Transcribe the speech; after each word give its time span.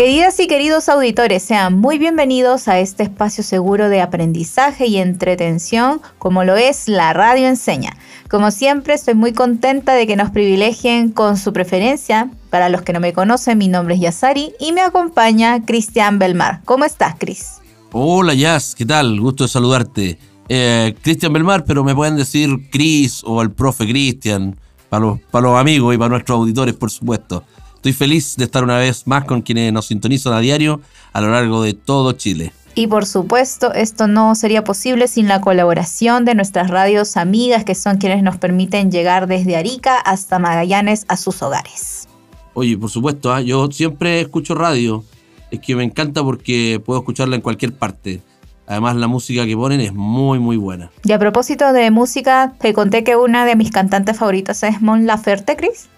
Queridas 0.00 0.40
y 0.40 0.46
queridos 0.46 0.88
auditores, 0.88 1.42
sean 1.42 1.78
muy 1.78 1.98
bienvenidos 1.98 2.68
a 2.68 2.78
este 2.78 3.02
espacio 3.02 3.44
seguro 3.44 3.90
de 3.90 4.00
aprendizaje 4.00 4.86
y 4.86 4.96
entretención 4.96 6.00
como 6.16 6.42
lo 6.42 6.56
es 6.56 6.88
la 6.88 7.12
Radio 7.12 7.46
Enseña. 7.48 7.94
Como 8.30 8.50
siempre, 8.50 8.94
estoy 8.94 9.12
muy 9.12 9.34
contenta 9.34 9.92
de 9.92 10.06
que 10.06 10.16
nos 10.16 10.30
privilegien 10.30 11.10
con 11.10 11.36
su 11.36 11.52
preferencia. 11.52 12.30
Para 12.48 12.70
los 12.70 12.80
que 12.80 12.94
no 12.94 13.00
me 13.00 13.12
conocen, 13.12 13.58
mi 13.58 13.68
nombre 13.68 13.96
es 13.96 14.00
Yasari 14.00 14.54
y 14.58 14.72
me 14.72 14.80
acompaña 14.80 15.66
Cristian 15.66 16.18
Belmar. 16.18 16.62
¿Cómo 16.64 16.86
estás, 16.86 17.16
Cris? 17.18 17.58
Hola, 17.92 18.32
Yas, 18.32 18.74
¿qué 18.74 18.86
tal? 18.86 19.20
Gusto 19.20 19.44
de 19.44 19.48
saludarte. 19.48 20.18
Eh, 20.48 20.94
Cristian 21.02 21.34
Belmar, 21.34 21.66
pero 21.66 21.84
me 21.84 21.94
pueden 21.94 22.16
decir 22.16 22.48
Cris 22.70 23.20
o 23.22 23.42
el 23.42 23.50
profe 23.50 23.86
Cristian, 23.86 24.58
para 24.88 25.04
los, 25.04 25.20
para 25.30 25.48
los 25.48 25.60
amigos 25.60 25.94
y 25.94 25.98
para 25.98 26.08
nuestros 26.08 26.38
auditores, 26.38 26.74
por 26.74 26.90
supuesto. 26.90 27.44
Estoy 27.80 27.94
feliz 27.94 28.36
de 28.36 28.44
estar 28.44 28.62
una 28.62 28.76
vez 28.76 29.06
más 29.06 29.24
con 29.24 29.40
quienes 29.40 29.72
nos 29.72 29.86
sintonizan 29.86 30.34
a 30.34 30.40
diario 30.40 30.82
a 31.14 31.22
lo 31.22 31.30
largo 31.30 31.62
de 31.62 31.72
todo 31.72 32.12
Chile. 32.12 32.52
Y 32.74 32.88
por 32.88 33.06
supuesto, 33.06 33.72
esto 33.72 34.06
no 34.06 34.34
sería 34.34 34.64
posible 34.64 35.08
sin 35.08 35.28
la 35.28 35.40
colaboración 35.40 36.26
de 36.26 36.34
nuestras 36.34 36.68
radios 36.68 37.16
amigas, 37.16 37.64
que 37.64 37.74
son 37.74 37.96
quienes 37.96 38.22
nos 38.22 38.36
permiten 38.36 38.92
llegar 38.92 39.28
desde 39.28 39.56
Arica 39.56 39.96
hasta 39.96 40.38
Magallanes 40.38 41.06
a 41.08 41.16
sus 41.16 41.40
hogares. 41.40 42.06
Oye, 42.52 42.76
por 42.76 42.90
supuesto, 42.90 43.32
¿ah? 43.32 43.40
yo 43.40 43.70
siempre 43.72 44.20
escucho 44.20 44.54
radio. 44.54 45.02
Es 45.50 45.60
que 45.60 45.74
me 45.74 45.82
encanta 45.82 46.22
porque 46.22 46.82
puedo 46.84 46.98
escucharla 47.00 47.36
en 47.36 47.40
cualquier 47.40 47.72
parte. 47.72 48.20
Además, 48.66 48.96
la 48.96 49.06
música 49.06 49.46
que 49.46 49.56
ponen 49.56 49.80
es 49.80 49.94
muy, 49.94 50.38
muy 50.38 50.58
buena. 50.58 50.90
Y 51.02 51.12
a 51.12 51.18
propósito 51.18 51.72
de 51.72 51.90
música, 51.90 52.52
te 52.60 52.74
conté 52.74 53.04
que 53.04 53.16
una 53.16 53.46
de 53.46 53.56
mis 53.56 53.70
cantantes 53.70 54.18
favoritas 54.18 54.62
es 54.64 54.82
Mon 54.82 55.06
Laferte, 55.06 55.56
Chris. 55.56 55.88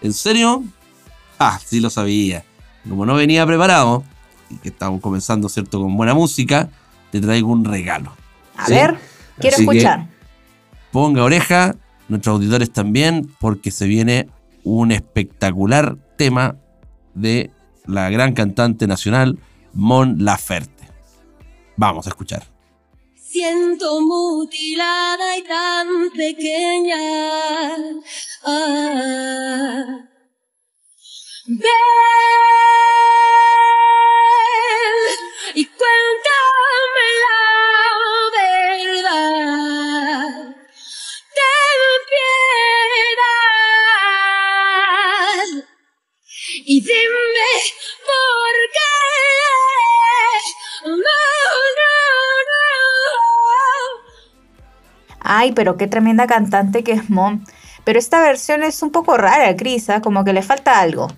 ¿En 0.00 0.14
serio? 0.14 0.64
Ah, 1.40 1.60
sí 1.64 1.78
lo 1.80 1.88
sabía. 1.88 2.44
Como 2.88 3.06
no 3.06 3.14
venía 3.14 3.46
preparado, 3.46 4.02
y 4.50 4.56
que 4.56 4.70
estamos 4.70 5.00
comenzando, 5.00 5.48
¿cierto?, 5.48 5.80
con 5.80 5.96
buena 5.96 6.14
música, 6.14 6.68
te 7.12 7.20
traigo 7.20 7.48
un 7.48 7.64
regalo. 7.64 8.12
A 8.56 8.68
ver, 8.68 8.98
quiero 9.38 9.56
escuchar. 9.56 10.08
Ponga 10.90 11.22
oreja, 11.22 11.76
nuestros 12.08 12.34
auditores 12.34 12.72
también, 12.72 13.32
porque 13.38 13.70
se 13.70 13.86
viene 13.86 14.28
un 14.64 14.90
espectacular 14.90 15.96
tema 16.16 16.56
de 17.14 17.50
la 17.86 18.10
gran 18.10 18.32
cantante 18.32 18.86
nacional 18.86 19.38
Mon 19.72 20.24
Laferte. 20.24 20.88
Vamos 21.76 22.06
a 22.06 22.10
escuchar. 22.10 22.42
Siento 23.14 24.00
mutilada 24.00 25.36
y 25.36 25.42
tan 25.42 26.10
pequeña. 26.16 26.96
Ah. 28.44 29.77
Ven 31.60 31.70
y 35.54 35.64
cuéntame 35.64 37.06
la 37.24 37.40
verdad. 38.86 39.44
Piedad 42.08 43.34
y. 46.64 46.70
Ay, 55.20 55.52
pero 55.52 55.76
qué 55.76 55.86
tremenda 55.88 56.26
cantante 56.26 56.84
que 56.84 56.92
es 56.92 57.10
Mon. 57.10 57.44
Pero 57.84 57.98
esta 57.98 58.20
versión 58.20 58.62
es 58.62 58.82
un 58.82 58.92
poco 58.92 59.16
rara, 59.16 59.56
Cris, 59.56 59.90
¿ah? 59.90 60.00
como 60.00 60.24
que 60.24 60.32
le 60.32 60.42
falta 60.42 60.80
algo. 60.80 61.08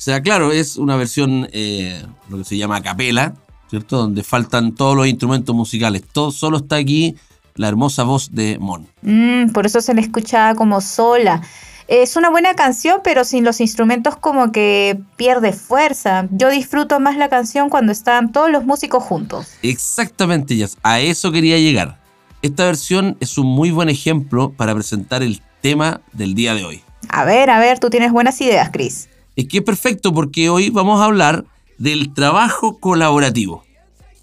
O 0.00 0.02
sea, 0.02 0.22
claro, 0.22 0.50
es 0.50 0.78
una 0.78 0.96
versión, 0.96 1.46
eh, 1.52 2.02
lo 2.30 2.38
que 2.38 2.44
se 2.44 2.56
llama 2.56 2.82
capela, 2.82 3.34
¿cierto? 3.68 3.98
Donde 3.98 4.22
faltan 4.22 4.74
todos 4.74 4.96
los 4.96 5.06
instrumentos 5.06 5.54
musicales. 5.54 6.04
Todo, 6.10 6.30
solo 6.30 6.56
está 6.56 6.76
aquí 6.76 7.16
la 7.54 7.68
hermosa 7.68 8.04
voz 8.04 8.34
de 8.34 8.58
Mon. 8.58 8.88
Mm, 9.02 9.50
por 9.50 9.66
eso 9.66 9.82
se 9.82 9.92
le 9.92 10.00
escucha 10.00 10.54
como 10.54 10.80
sola. 10.80 11.42
Es 11.86 12.16
una 12.16 12.30
buena 12.30 12.54
canción, 12.54 13.02
pero 13.04 13.24
sin 13.24 13.44
los 13.44 13.60
instrumentos 13.60 14.16
como 14.16 14.52
que 14.52 14.98
pierde 15.16 15.52
fuerza. 15.52 16.26
Yo 16.30 16.48
disfruto 16.48 16.98
más 16.98 17.18
la 17.18 17.28
canción 17.28 17.68
cuando 17.68 17.92
están 17.92 18.32
todos 18.32 18.50
los 18.50 18.64
músicos 18.64 19.04
juntos. 19.04 19.48
Exactamente, 19.60 20.56
Jazz. 20.56 20.78
A 20.82 21.00
eso 21.00 21.30
quería 21.30 21.58
llegar. 21.58 22.00
Esta 22.40 22.64
versión 22.64 23.18
es 23.20 23.36
un 23.36 23.48
muy 23.48 23.70
buen 23.70 23.90
ejemplo 23.90 24.50
para 24.50 24.74
presentar 24.74 25.22
el 25.22 25.42
tema 25.60 26.00
del 26.14 26.34
día 26.34 26.54
de 26.54 26.64
hoy. 26.64 26.82
A 27.10 27.26
ver, 27.26 27.50
a 27.50 27.58
ver, 27.58 27.78
tú 27.78 27.90
tienes 27.90 28.12
buenas 28.12 28.40
ideas, 28.40 28.70
Chris. 28.72 29.10
Es 29.40 29.48
que 29.48 29.56
es 29.56 29.64
perfecto 29.64 30.12
porque 30.12 30.50
hoy 30.50 30.68
vamos 30.68 31.00
a 31.00 31.06
hablar 31.06 31.46
del 31.78 32.12
trabajo 32.12 32.78
colaborativo. 32.78 33.64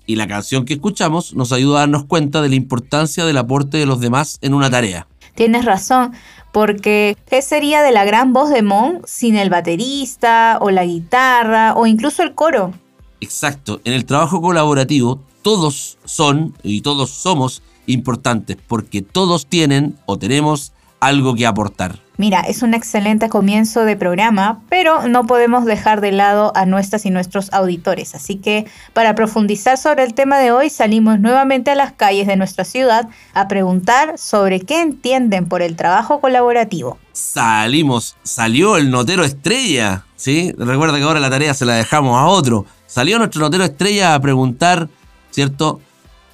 Y 0.05 0.15
la 0.15 0.27
canción 0.27 0.63
que 0.63 0.75
escuchamos 0.75 1.33
nos 1.33 1.51
ayuda 1.51 1.77
a 1.77 1.79
darnos 1.79 2.05
cuenta 2.05 2.43
de 2.43 2.49
la 2.49 2.55
importancia 2.55 3.25
del 3.25 3.37
aporte 3.37 3.77
de 3.77 3.87
los 3.87 3.99
demás 3.99 4.37
en 4.43 4.53
una 4.53 4.69
tarea. 4.69 5.07
Tienes 5.33 5.65
razón, 5.65 6.11
porque 6.51 7.17
¿qué 7.27 7.41
sería 7.41 7.81
de 7.81 7.91
la 7.91 8.05
gran 8.05 8.31
voz 8.31 8.51
de 8.51 8.61
Mon 8.61 9.01
sin 9.05 9.35
el 9.37 9.49
baterista 9.49 10.59
o 10.61 10.69
la 10.69 10.85
guitarra 10.85 11.73
o 11.73 11.87
incluso 11.87 12.21
el 12.21 12.35
coro? 12.35 12.73
Exacto, 13.19 13.81
en 13.85 13.93
el 13.93 14.05
trabajo 14.05 14.39
colaborativo 14.39 15.19
todos 15.41 15.97
son 16.05 16.53
y 16.61 16.81
todos 16.81 17.09
somos 17.09 17.63
importantes 17.87 18.55
porque 18.67 19.01
todos 19.01 19.47
tienen 19.47 19.97
o 20.05 20.19
tenemos 20.19 20.73
algo 20.99 21.33
que 21.33 21.47
aportar. 21.47 22.06
Mira, 22.19 22.41
es 22.41 22.63
un 22.63 22.73
excelente 22.73 23.29
comienzo 23.29 23.85
de 23.85 23.95
programa, 23.95 24.59
pero 24.69 25.07
no 25.07 25.27
podemos 25.27 25.65
dejar 25.65 26.01
de 26.01 26.11
lado 26.11 26.51
a 26.55 26.65
nuestras 26.65 27.05
y 27.05 27.11
nuestros 27.11 27.53
auditores. 27.53 28.15
Así 28.15 28.37
que 28.37 28.65
para 28.93 29.13
profundizar 29.13 29.77
sobre 29.77 30.03
el 30.03 30.15
tema 30.15 30.39
de 30.39 30.51
hoy, 30.51 30.71
salimos 30.71 31.19
nuevamente 31.19 31.69
a 31.69 31.75
las 31.75 31.93
calles 31.93 32.25
de 32.25 32.35
nuestra 32.35 32.65
ciudad 32.65 33.07
a 33.35 33.47
preguntar 33.47 34.17
sobre 34.17 34.61
qué 34.61 34.81
entienden 34.81 35.45
por 35.47 35.61
el 35.61 35.75
trabajo 35.75 36.19
colaborativo. 36.19 36.97
Salimos, 37.13 38.15
salió 38.23 38.77
el 38.77 38.89
notero 38.89 39.23
estrella, 39.23 40.05
¿sí? 40.15 40.53
Recuerda 40.57 40.97
que 40.97 41.03
ahora 41.03 41.19
la 41.19 41.29
tarea 41.29 41.53
se 41.53 41.65
la 41.65 41.75
dejamos 41.75 42.17
a 42.17 42.25
otro. 42.25 42.65
Salió 42.87 43.19
nuestro 43.19 43.41
notero 43.41 43.63
estrella 43.63 44.15
a 44.15 44.19
preguntar, 44.19 44.89
¿cierto? 45.29 45.81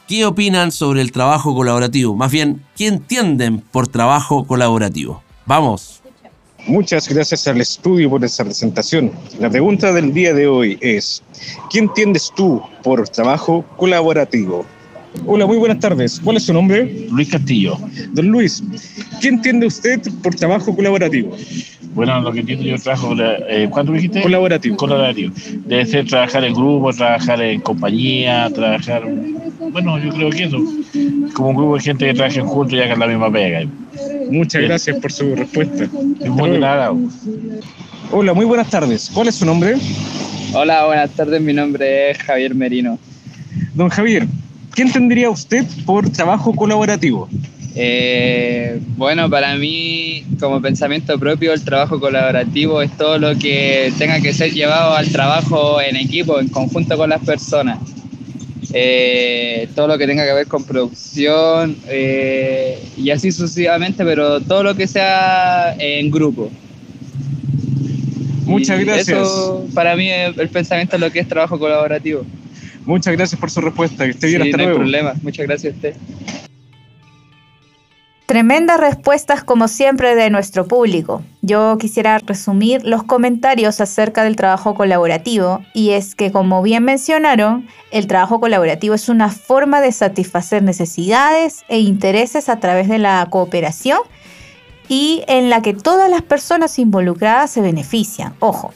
¿Qué 0.07 0.25
opinan 0.25 0.71
sobre 0.71 1.01
el 1.01 1.11
trabajo 1.11 1.53
colaborativo? 1.53 2.15
Más 2.15 2.31
bien, 2.31 2.65
¿qué 2.77 2.87
entienden 2.87 3.59
por 3.59 3.89
trabajo 3.89 4.45
colaborativo? 4.45 5.22
Vamos. 5.45 6.01
Muchas 6.65 7.09
gracias 7.09 7.45
al 7.47 7.59
estudio 7.59 8.09
por 8.09 8.23
esa 8.23 8.45
presentación. 8.45 9.11
La 9.39 9.49
pregunta 9.49 9.91
del 9.91 10.13
día 10.13 10.33
de 10.33 10.47
hoy 10.47 10.77
es, 10.79 11.21
¿qué 11.69 11.79
entiendes 11.79 12.31
tú 12.35 12.61
por 12.83 13.07
trabajo 13.09 13.65
colaborativo? 13.75 14.65
Hola, 15.25 15.45
muy 15.45 15.57
buenas 15.57 15.79
tardes. 15.79 16.21
¿Cuál 16.23 16.37
es 16.37 16.43
su 16.43 16.53
nombre? 16.53 17.07
Luis 17.11 17.29
Castillo. 17.29 17.77
Don 18.13 18.27
Luis, 18.27 18.63
¿qué 19.21 19.27
entiende 19.27 19.67
usted 19.67 20.01
por 20.23 20.33
trabajo 20.35 20.73
colaborativo? 20.73 21.35
Bueno, 21.93 22.19
lo 22.21 22.31
que 22.31 22.39
entiendo 22.39 22.65
yo 22.65 22.77
trabajo, 22.77 23.13
eh, 23.19 23.67
¿cuánto 23.69 23.91
dijiste? 23.91 24.21
Colaborativo. 24.21 24.77
Colaborativo. 24.77 25.33
Debe 25.65 25.85
ser 25.85 26.07
trabajar 26.07 26.43
en 26.43 26.53
grupo, 26.53 26.91
trabajar 26.93 27.41
en 27.41 27.61
compañía, 27.61 28.49
trabajar, 28.49 29.03
bueno, 29.71 29.97
yo 29.99 30.11
creo 30.11 30.29
que 30.29 30.43
eso, 30.43 30.57
como 31.33 31.49
un 31.49 31.55
grupo 31.55 31.75
de 31.75 31.81
gente 31.81 32.05
que 32.05 32.13
trabajen 32.13 32.45
juntos 32.45 32.73
y 32.73 32.81
hagan 32.81 32.99
la 32.99 33.07
misma 33.07 33.31
pega. 33.31 33.61
Muchas 34.29 34.59
Bien. 34.59 34.69
gracias 34.69 34.97
por 34.97 35.11
su 35.11 35.35
respuesta. 35.35 35.87
Muy 36.27 36.49
de 36.51 36.59
nada. 36.59 36.93
Hola, 38.11 38.33
muy 38.33 38.45
buenas 38.45 38.69
tardes. 38.69 39.09
¿Cuál 39.13 39.27
es 39.27 39.35
su 39.35 39.45
nombre? 39.45 39.75
Hola, 40.53 40.85
buenas 40.85 41.11
tardes. 41.11 41.41
Mi 41.41 41.53
nombre 41.53 42.11
es 42.11 42.17
Javier 42.19 42.55
Merino. 42.55 42.99
Don 43.73 43.89
Javier, 43.89 44.27
¿qué 44.75 44.83
entendería 44.83 45.29
usted 45.29 45.65
por 45.85 46.09
trabajo 46.09 46.53
colaborativo? 46.53 47.27
Eh, 47.75 48.79
bueno, 48.97 49.29
para 49.29 49.55
mí, 49.55 50.23
como 50.39 50.61
pensamiento 50.61 51.17
propio, 51.17 51.53
el 51.53 51.63
trabajo 51.63 51.99
colaborativo 51.99 52.81
es 52.81 52.95
todo 52.97 53.17
lo 53.17 53.35
que 53.37 53.91
tenga 53.97 54.19
que 54.19 54.33
ser 54.33 54.51
llevado 54.51 54.95
al 54.95 55.09
trabajo 55.09 55.81
en 55.81 55.95
equipo, 55.95 56.39
en 56.39 56.49
conjunto 56.49 56.97
con 56.97 57.09
las 57.09 57.21
personas. 57.21 57.79
Eh, 58.75 59.67
todo 59.75 59.87
lo 59.87 59.97
que 59.99 60.07
tenga 60.07 60.25
que 60.25 60.33
ver 60.33 60.47
con 60.47 60.63
producción 60.63 61.77
eh, 61.87 62.83
y 62.97 63.11
así 63.11 63.31
sucesivamente, 63.31 64.03
pero 64.03 64.41
todo 64.41 64.63
lo 64.63 64.75
que 64.75 64.87
sea 64.87 65.75
en 65.77 66.09
grupo. 66.09 66.49
Muchas 68.45 68.81
Y 68.81 68.83
gracias. 68.83 69.09
Eso 69.09 69.67
para 69.73 69.95
mí 69.95 70.09
es 70.09 70.37
el 70.37 70.49
pensamiento 70.49 70.97
de 70.97 71.05
lo 71.05 71.11
que 71.11 71.19
es 71.19 71.27
trabajo 71.27 71.57
colaborativo. 71.59 72.25
Muchas 72.85 73.15
gracias 73.15 73.39
por 73.39 73.49
su 73.49 73.61
respuesta. 73.61 74.03
Que 74.05 74.11
esté 74.11 74.27
bien, 74.27 74.41
Sí, 74.41 74.47
hasta 74.49 74.57
no 74.57 74.61
hay 74.63 74.67
luego. 74.67 74.79
problema. 74.79 75.13
Muchas 75.21 75.45
gracias 75.47 75.73
a 75.73 75.75
usted. 75.75 75.95
Tremendas 78.25 78.79
respuestas 78.79 79.43
como 79.43 79.67
siempre 79.67 80.15
de 80.15 80.29
nuestro 80.29 80.65
público. 80.65 81.21
Yo 81.41 81.77
quisiera 81.77 82.17
resumir 82.19 82.81
los 82.85 83.03
comentarios 83.03 83.81
acerca 83.81 84.23
del 84.23 84.37
trabajo 84.37 84.75
colaborativo 84.75 85.59
y 85.73 85.91
es 85.91 86.15
que 86.15 86.31
como 86.31 86.61
bien 86.61 86.85
mencionaron, 86.85 87.67
el 87.91 88.07
trabajo 88.07 88.39
colaborativo 88.39 88.95
es 88.95 89.09
una 89.09 89.29
forma 89.29 89.81
de 89.81 89.91
satisfacer 89.91 90.63
necesidades 90.63 91.65
e 91.67 91.79
intereses 91.79 92.47
a 92.47 92.59
través 92.59 92.87
de 92.87 92.97
la 92.97 93.27
cooperación 93.29 93.99
y 94.87 95.23
en 95.27 95.49
la 95.49 95.61
que 95.61 95.73
todas 95.73 96.09
las 96.09 96.21
personas 96.21 96.79
involucradas 96.79 97.51
se 97.51 97.61
benefician. 97.61 98.35
Ojo. 98.39 98.73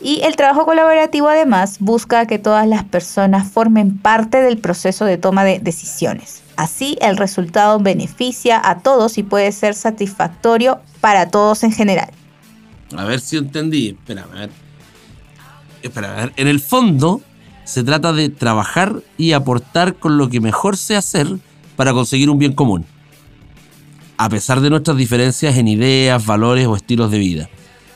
Y 0.00 0.20
el 0.22 0.36
trabajo 0.36 0.64
colaborativo 0.64 1.28
además 1.28 1.78
busca 1.80 2.26
que 2.26 2.38
todas 2.38 2.68
las 2.68 2.84
personas 2.84 3.50
formen 3.50 3.98
parte 3.98 4.40
del 4.40 4.58
proceso 4.58 5.04
de 5.04 5.18
toma 5.18 5.44
de 5.44 5.58
decisiones. 5.58 6.42
Así 6.56 6.96
el 7.00 7.16
resultado 7.16 7.78
beneficia 7.80 8.60
a 8.62 8.78
todos 8.78 9.18
y 9.18 9.22
puede 9.22 9.50
ser 9.52 9.74
satisfactorio 9.74 10.80
para 11.00 11.30
todos 11.30 11.64
en 11.64 11.72
general. 11.72 12.10
A 12.96 13.04
ver 13.04 13.20
si 13.20 13.36
entendí. 13.36 13.88
Espera, 13.88 14.22
a 14.22 14.34
ver. 14.34 14.50
Espera, 15.82 16.12
a 16.12 16.16
ver. 16.16 16.32
En 16.36 16.48
el 16.48 16.60
fondo, 16.60 17.20
se 17.64 17.82
trata 17.82 18.12
de 18.12 18.28
trabajar 18.28 19.02
y 19.16 19.32
aportar 19.32 19.94
con 19.94 20.16
lo 20.16 20.28
que 20.28 20.40
mejor 20.40 20.76
sé 20.76 20.96
hacer 20.96 21.26
para 21.76 21.92
conseguir 21.92 22.30
un 22.30 22.38
bien 22.38 22.54
común. 22.54 22.86
A 24.16 24.28
pesar 24.28 24.60
de 24.60 24.70
nuestras 24.70 24.96
diferencias 24.96 25.56
en 25.56 25.68
ideas, 25.68 26.24
valores 26.24 26.66
o 26.66 26.74
estilos 26.74 27.10
de 27.10 27.18
vida. 27.18 27.48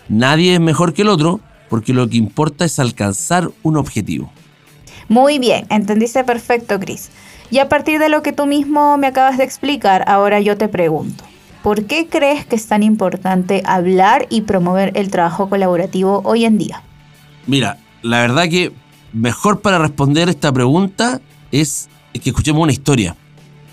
Nadie 0.08 0.54
es 0.54 0.60
mejor 0.60 0.92
que 0.92 1.02
el 1.02 1.08
otro 1.08 1.40
porque 1.72 1.94
lo 1.94 2.06
que 2.06 2.18
importa 2.18 2.66
es 2.66 2.78
alcanzar 2.78 3.50
un 3.62 3.78
objetivo. 3.78 4.30
Muy 5.08 5.38
bien, 5.38 5.64
entendiste 5.70 6.22
perfecto, 6.22 6.78
Chris. 6.78 7.08
Y 7.50 7.60
a 7.60 7.70
partir 7.70 7.98
de 7.98 8.10
lo 8.10 8.22
que 8.22 8.34
tú 8.34 8.44
mismo 8.44 8.98
me 8.98 9.06
acabas 9.06 9.38
de 9.38 9.44
explicar, 9.44 10.04
ahora 10.06 10.38
yo 10.38 10.58
te 10.58 10.68
pregunto, 10.68 11.24
¿por 11.62 11.86
qué 11.86 12.08
crees 12.08 12.44
que 12.44 12.56
es 12.56 12.66
tan 12.66 12.82
importante 12.82 13.62
hablar 13.64 14.26
y 14.28 14.42
promover 14.42 14.92
el 14.96 15.10
trabajo 15.10 15.48
colaborativo 15.48 16.20
hoy 16.26 16.44
en 16.44 16.58
día? 16.58 16.82
Mira, 17.46 17.78
la 18.02 18.20
verdad 18.20 18.50
que 18.50 18.70
mejor 19.14 19.62
para 19.62 19.78
responder 19.78 20.28
esta 20.28 20.52
pregunta 20.52 21.22
es, 21.52 21.88
que 22.12 22.28
escuchemos 22.28 22.62
una 22.62 22.72
historia. 22.72 23.16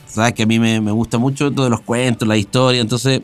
Sabes 0.07 0.31
que 0.31 0.43
a 0.43 0.45
mí 0.45 0.57
me, 0.57 0.79
me 0.79 0.91
gusta 0.91 1.17
mucho 1.17 1.51
todos 1.51 1.69
los 1.69 1.81
cuentos, 1.81 2.25
la 2.25 2.37
historia, 2.37 2.79
entonces 2.79 3.21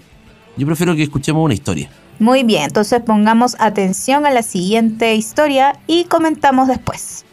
yo 0.57 0.68
prefiero 0.68 0.98
que 0.98 1.04
escuchemos 1.04 1.45
una 1.45 1.54
historia. 1.54 1.89
Muy 2.19 2.44
bien, 2.44 2.63
entonces 2.63 3.01
pongamos 3.01 3.56
atención 3.59 4.25
a 4.25 4.31
la 4.31 4.41
siguiente 4.41 5.15
historia 5.15 5.77
y 5.85 6.06
comentamos 6.06 6.67
después. 6.67 7.25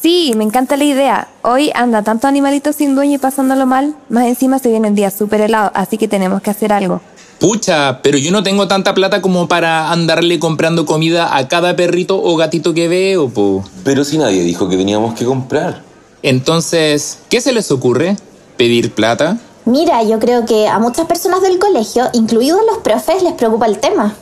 Sí, 0.00 0.34
me 0.36 0.44
encanta 0.44 0.76
la 0.76 0.84
idea. 0.84 1.28
Hoy 1.42 1.72
anda 1.74 2.02
tanto 2.02 2.28
animalito 2.28 2.72
sin 2.72 2.94
dueño 2.94 3.14
y 3.14 3.18
pasándolo 3.18 3.64
mal. 3.64 3.96
Más 4.10 4.26
encima 4.26 4.58
se 4.58 4.68
viene 4.68 4.88
un 4.88 4.94
día 4.94 5.10
súper 5.10 5.40
helado, 5.40 5.72
así 5.74 5.96
que 5.96 6.08
tenemos 6.08 6.42
que 6.42 6.50
hacer 6.50 6.72
algo. 6.72 7.00
Pucha, 7.40 8.02
pero 8.02 8.18
yo 8.18 8.30
no 8.30 8.42
tengo 8.42 8.68
tanta 8.68 8.94
plata 8.94 9.20
como 9.20 9.48
para 9.48 9.90
andarle 9.90 10.38
comprando 10.38 10.86
comida 10.86 11.36
a 11.36 11.48
cada 11.48 11.74
perrito 11.74 12.22
o 12.22 12.36
gatito 12.36 12.74
que 12.74 12.86
veo, 12.86 13.30
po. 13.30 13.64
Pero 13.82 14.04
si 14.04 14.18
nadie 14.18 14.42
dijo 14.42 14.68
que 14.68 14.76
teníamos 14.76 15.14
que 15.14 15.24
comprar. 15.24 15.82
Entonces, 16.22 17.18
¿qué 17.28 17.40
se 17.40 17.52
les 17.52 17.70
ocurre? 17.70 18.16
¿Pedir 18.56 18.92
plata? 18.92 19.38
Mira, 19.66 20.02
yo 20.02 20.18
creo 20.18 20.44
que 20.44 20.68
a 20.68 20.78
muchas 20.78 21.06
personas 21.06 21.40
del 21.40 21.58
colegio, 21.58 22.10
incluidos 22.12 22.60
los 22.66 22.78
profes, 22.78 23.22
les 23.22 23.32
preocupa 23.32 23.64
el 23.64 23.78
tema. 23.78 24.14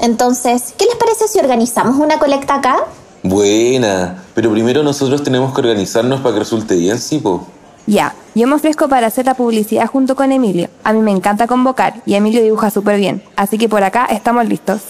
Entonces, 0.00 0.74
¿qué 0.76 0.84
les 0.84 0.96
parece 0.96 1.28
si 1.28 1.38
organizamos 1.38 1.96
una 1.96 2.18
colecta 2.18 2.56
acá? 2.56 2.84
Buena, 3.22 4.22
pero 4.34 4.50
primero 4.50 4.82
nosotros 4.82 5.22
tenemos 5.22 5.54
que 5.54 5.62
organizarnos 5.62 6.20
para 6.20 6.34
que 6.34 6.40
resulte 6.40 6.76
bien, 6.76 6.98
sí, 6.98 7.18
po. 7.18 7.46
Ya, 7.86 8.14
yo 8.34 8.46
me 8.46 8.54
ofrezco 8.54 8.86
para 8.88 9.06
hacer 9.06 9.24
la 9.24 9.34
publicidad 9.34 9.86
junto 9.86 10.14
con 10.14 10.30
Emilio. 10.30 10.68
A 10.84 10.92
mí 10.92 11.00
me 11.00 11.12
encanta 11.12 11.46
convocar 11.46 12.02
y 12.04 12.14
Emilio 12.14 12.42
dibuja 12.42 12.70
súper 12.70 12.98
bien, 12.98 13.22
así 13.36 13.56
que 13.56 13.70
por 13.70 13.82
acá 13.82 14.04
estamos 14.10 14.46
listos. 14.46 14.82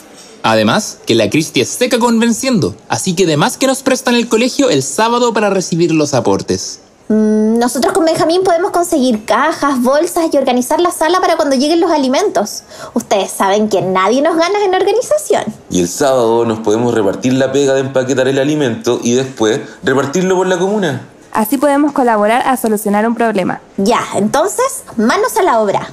Además, 0.43 0.99
que 1.07 1.15
la 1.15 1.31
Cristi 1.31 1.61
es 1.61 1.69
seca 1.69 2.01
convenciendo, 2.01 2.75
así 2.89 3.15
que 3.15 3.25
además 3.25 3.57
que 3.57 3.69
nos 3.69 3.83
prestan 3.83 4.17
el 4.17 4.29
colegio 4.29 4.69
el 4.69 4.83
sábado 4.83 5.33
para 5.33 5.51
recibir 5.51 5.93
los 5.93 6.13
aportes. 6.13 6.81
Mm, 7.09 7.59
nosotros 7.59 7.93
con 7.93 8.05
Benjamín 8.05 8.43
podemos 8.43 8.73
conseguir 8.73 9.25
cajas, 9.25 9.81
bolsas 9.81 10.27
y 10.33 10.37
organizar 10.37 10.81
la 10.81 10.91
sala 10.91 11.21
para 11.21 11.37
cuando 11.37 11.55
lleguen 11.55 11.81
los 11.81 11.91
alimentos. 11.91 12.65
Ustedes 12.95 13.31
saben 13.31 13.69
que 13.69 13.81
nadie 13.81 14.23
nos 14.23 14.37
gana 14.37 14.65
en 14.65 14.75
organización. 14.75 15.45
Y 15.71 15.81
el 15.81 15.89
sábado 15.89 16.45
nos 16.45 16.59
podemos 16.61 16.93
repartir 16.93 17.35
la 17.35 17.53
pega 17.53 17.75
de 17.75 17.81
empaquetar 17.81 18.27
el 18.27 18.39
alimento 18.39 18.99
y 19.03 19.15
después 19.15 19.61
repartirlo 19.85 20.37
por 20.37 20.49
la 20.49 20.59
comuna. 20.59 21.03
Así 21.33 21.59
podemos 21.59 21.93
colaborar 21.93 22.43
a 22.47 22.57
solucionar 22.57 23.07
un 23.07 23.15
problema. 23.15 23.61
Ya, 23.77 24.01
entonces, 24.17 24.85
manos 24.97 25.37
a 25.37 25.43
la 25.43 25.61
obra. 25.61 25.89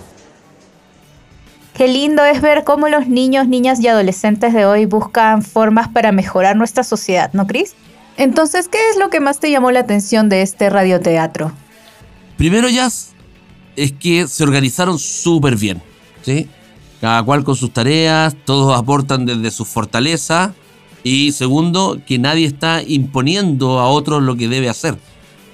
Qué 1.74 1.88
lindo 1.88 2.24
es 2.24 2.42
ver 2.42 2.64
cómo 2.64 2.88
los 2.88 3.08
niños, 3.08 3.48
niñas 3.48 3.80
y 3.80 3.88
adolescentes 3.88 4.54
de 4.54 4.66
hoy 4.66 4.86
buscan 4.86 5.42
formas 5.42 5.90
para 5.90 6.12
mejorar 6.12 6.56
nuestra 6.56 6.84
sociedad, 6.84 7.32
¿no, 7.34 7.46
Cris? 7.46 7.76
Entonces, 8.18 8.68
¿qué 8.68 8.78
es 8.90 8.98
lo 8.98 9.10
que 9.10 9.20
más 9.20 9.40
te 9.40 9.50
llamó 9.50 9.72
la 9.72 9.82
atención 9.82 10.30
de 10.30 10.42
este 10.42 10.70
radioteatro? 10.70 11.52
Primero, 12.38 12.70
Jazz, 12.70 13.14
es 13.76 13.92
que 13.92 14.28
se 14.28 14.44
organizaron 14.44 15.00
súper 15.00 15.56
bien, 15.56 15.82
¿sí? 16.22 16.48
Cada 17.02 17.24
cual 17.24 17.44
con 17.44 17.56
sus 17.56 17.72
tareas, 17.72 18.36
todos 18.46 18.78
aportan 18.78 19.26
desde 19.26 19.52
su 19.52 19.66
fortaleza. 19.66 20.54
Y 21.04 21.34
segundo, 21.34 22.00
que 22.06 22.18
nadie 22.18 22.46
está 22.46 22.82
imponiendo 22.82 23.80
a 23.80 23.88
otros 23.88 24.24
lo 24.24 24.38
que 24.38 24.48
debe 24.48 24.70
hacer, 24.70 24.98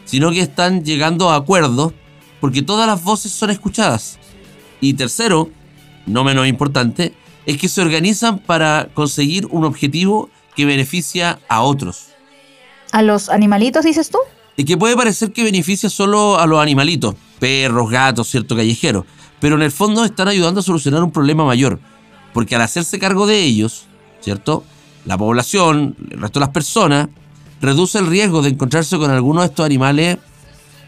sino 0.06 0.32
que 0.32 0.42
están 0.42 0.84
llegando 0.84 1.30
a 1.30 1.36
acuerdos 1.36 1.94
porque 2.40 2.62
todas 2.62 2.88
las 2.88 3.04
voces 3.04 3.32
son 3.32 3.50
escuchadas. 3.50 4.20
Y 4.80 4.94
tercero, 4.94 5.50
no 6.06 6.24
menos 6.24 6.48
importante, 6.48 7.14
es 7.46 7.58
que 7.58 7.68
se 7.68 7.82
organizan 7.82 8.40
para 8.40 8.90
conseguir 8.94 9.48
un 9.48 9.66
objetivo 9.66 10.30
que 10.56 10.66
beneficia 10.66 11.40
a 11.48 11.62
otros. 11.62 12.10
¿A 12.92 13.02
los 13.02 13.30
animalitos 13.30 13.86
dices 13.86 14.10
tú? 14.10 14.18
Y 14.58 14.66
que 14.66 14.78
puede 14.78 14.96
parecer 14.96 15.32
que 15.32 15.44
beneficia 15.44 15.90
solo 15.90 16.40
a 16.40 16.46
los 16.46 16.60
animalitos, 16.62 17.16
perros, 17.40 17.90
gatos, 17.90 18.28
cierto, 18.28 18.56
callejeros, 18.56 19.06
pero 19.40 19.56
en 19.56 19.62
el 19.62 19.72
fondo 19.72 20.04
están 20.04 20.28
ayudando 20.28 20.60
a 20.60 20.64
solucionar 20.64 21.04
un 21.04 21.12
problema 21.12 21.46
mayor, 21.46 21.80
porque 22.34 22.56
al 22.56 22.62
hacerse 22.62 23.00
cargo 23.00 23.26
de 23.26 23.42
ellos, 23.42 23.86
¿cierto? 24.22 24.64
La 25.06 25.18
población, 25.18 25.96
el 26.12 26.20
resto 26.20 26.40
de 26.40 26.46
las 26.46 26.54
personas, 26.54 27.08
reduce 27.62 28.00
el 28.00 28.08
riesgo 28.08 28.42
de 28.42 28.50
encontrarse 28.50 28.98
con 28.98 29.12
algunos 29.12 29.44
de 29.44 29.48
estos 29.48 29.66
animales 29.66 30.18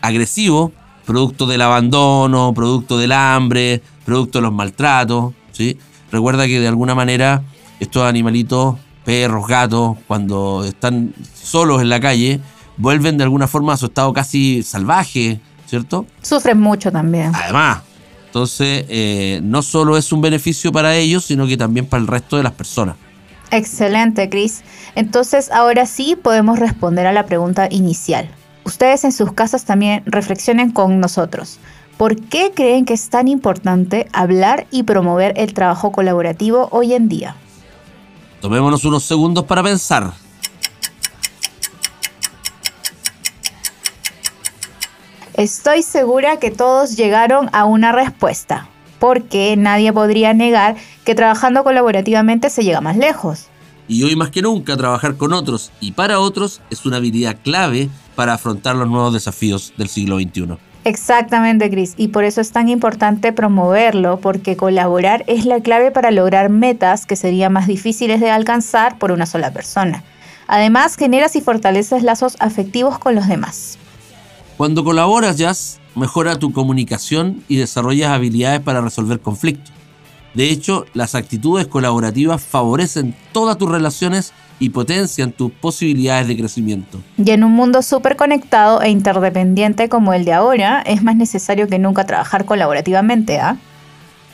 agresivos, 0.01 0.71
producto 1.05 1.45
del 1.45 1.61
abandono, 1.61 2.53
producto 2.53 2.97
del 2.97 3.11
hambre, 3.11 3.81
producto 4.05 4.39
de 4.39 4.43
los 4.43 4.53
maltratos, 4.53 5.33
¿sí? 5.51 5.77
Recuerda 6.11 6.47
que 6.47 6.59
de 6.59 6.67
alguna 6.67 6.95
manera 6.95 7.43
estos 7.79 8.03
animalitos 8.03 8.75
perros, 9.03 9.47
gatos, 9.47 9.97
cuando 10.07 10.63
están 10.63 11.13
solos 11.33 11.81
en 11.81 11.89
la 11.89 11.99
calle, 11.99 12.39
vuelven 12.77 13.17
de 13.17 13.23
alguna 13.23 13.47
forma 13.47 13.73
a 13.73 13.77
su 13.77 13.87
estado 13.87 14.13
casi 14.13 14.63
salvaje, 14.63 15.39
¿cierto? 15.65 16.05
Sufren 16.21 16.59
mucho 16.59 16.91
también. 16.91 17.31
Además, 17.33 17.79
entonces 18.25 18.85
eh, 18.89 19.39
no 19.43 19.61
solo 19.61 19.97
es 19.97 20.11
un 20.11 20.21
beneficio 20.21 20.71
para 20.71 20.95
ellos, 20.95 21.25
sino 21.25 21.47
que 21.47 21.57
también 21.57 21.85
para 21.85 22.01
el 22.01 22.07
resto 22.07 22.37
de 22.37 22.43
las 22.43 22.53
personas. 22.53 22.95
Excelente, 23.51 24.29
Chris. 24.29 24.63
Entonces, 24.95 25.51
ahora 25.51 25.85
sí 25.85 26.15
podemos 26.15 26.57
responder 26.57 27.05
a 27.05 27.11
la 27.11 27.25
pregunta 27.25 27.67
inicial. 27.69 28.29
Ustedes 28.63 29.03
en 29.03 29.11
sus 29.11 29.33
casas 29.33 29.65
también 29.65 30.03
reflexionen 30.05 30.71
con 30.71 30.99
nosotros. 30.99 31.59
¿Por 31.97 32.15
qué 32.15 32.51
creen 32.55 32.85
que 32.85 32.93
es 32.93 33.09
tan 33.09 33.27
importante 33.27 34.07
hablar 34.13 34.65
y 34.71 34.83
promover 34.83 35.33
el 35.35 35.53
trabajo 35.53 35.91
colaborativo 35.91 36.69
hoy 36.71 36.93
en 36.93 37.09
día? 37.09 37.35
Tomémonos 38.41 38.83
unos 38.85 39.03
segundos 39.03 39.45
para 39.45 39.61
pensar. 39.61 40.13
Estoy 45.35 45.83
segura 45.83 46.37
que 46.37 46.49
todos 46.49 46.97
llegaron 46.97 47.49
a 47.53 47.65
una 47.65 47.91
respuesta, 47.91 48.67
porque 48.99 49.55
nadie 49.57 49.93
podría 49.93 50.33
negar 50.33 50.75
que 51.05 51.15
trabajando 51.15 51.63
colaborativamente 51.63 52.49
se 52.49 52.63
llega 52.63 52.81
más 52.81 52.97
lejos. 52.97 53.45
Y 53.87 54.03
hoy 54.03 54.15
más 54.15 54.31
que 54.31 54.41
nunca 54.41 54.75
trabajar 54.75 55.17
con 55.17 55.33
otros 55.33 55.71
y 55.79 55.91
para 55.91 56.19
otros 56.19 56.61
es 56.69 56.85
una 56.85 56.97
habilidad 56.97 57.37
clave 57.43 57.89
para 58.15 58.33
afrontar 58.33 58.75
los 58.75 58.87
nuevos 58.87 59.13
desafíos 59.13 59.73
del 59.77 59.87
siglo 59.87 60.17
XXI. 60.19 60.70
Exactamente, 60.83 61.69
Chris. 61.69 61.93
Y 61.97 62.07
por 62.07 62.23
eso 62.23 62.41
es 62.41 62.51
tan 62.51 62.67
importante 62.67 63.31
promoverlo, 63.33 64.19
porque 64.19 64.57
colaborar 64.57 65.23
es 65.27 65.45
la 65.45 65.61
clave 65.61 65.91
para 65.91 66.11
lograr 66.11 66.49
metas 66.49 67.05
que 67.05 67.15
serían 67.15 67.53
más 67.53 67.67
difíciles 67.67 68.19
de 68.19 68.31
alcanzar 68.31 68.97
por 68.97 69.11
una 69.11 69.25
sola 69.25 69.51
persona. 69.51 70.03
Además, 70.47 70.95
generas 70.95 71.35
y 71.35 71.41
fortaleces 71.41 72.03
lazos 72.03 72.35
afectivos 72.39 72.97
con 72.97 73.15
los 73.15 73.27
demás. 73.27 73.77
Cuando 74.57 74.83
colaboras, 74.83 75.37
Jazz, 75.37 75.79
mejora 75.95 76.39
tu 76.39 76.51
comunicación 76.51 77.43
y 77.47 77.57
desarrollas 77.57 78.11
habilidades 78.11 78.61
para 78.61 78.81
resolver 78.81 79.19
conflictos. 79.19 79.71
De 80.33 80.49
hecho, 80.49 80.85
las 80.93 81.15
actitudes 81.15 81.67
colaborativas 81.67 82.41
favorecen 82.41 83.15
todas 83.33 83.57
tus 83.57 83.69
relaciones 83.69 84.33
y 84.59 84.69
potencian 84.69 85.31
tus 85.31 85.51
posibilidades 85.51 86.27
de 86.27 86.37
crecimiento. 86.37 86.99
Y 87.17 87.31
en 87.31 87.43
un 87.43 87.51
mundo 87.51 87.81
súper 87.81 88.15
conectado 88.15 88.81
e 88.81 88.89
interdependiente 88.89 89.89
como 89.89 90.13
el 90.13 90.23
de 90.23 90.33
ahora, 90.33 90.81
es 90.81 91.03
más 91.03 91.15
necesario 91.15 91.67
que 91.67 91.79
nunca 91.79 92.05
trabajar 92.05 92.45
colaborativamente, 92.45 93.39
¿ah? 93.39 93.57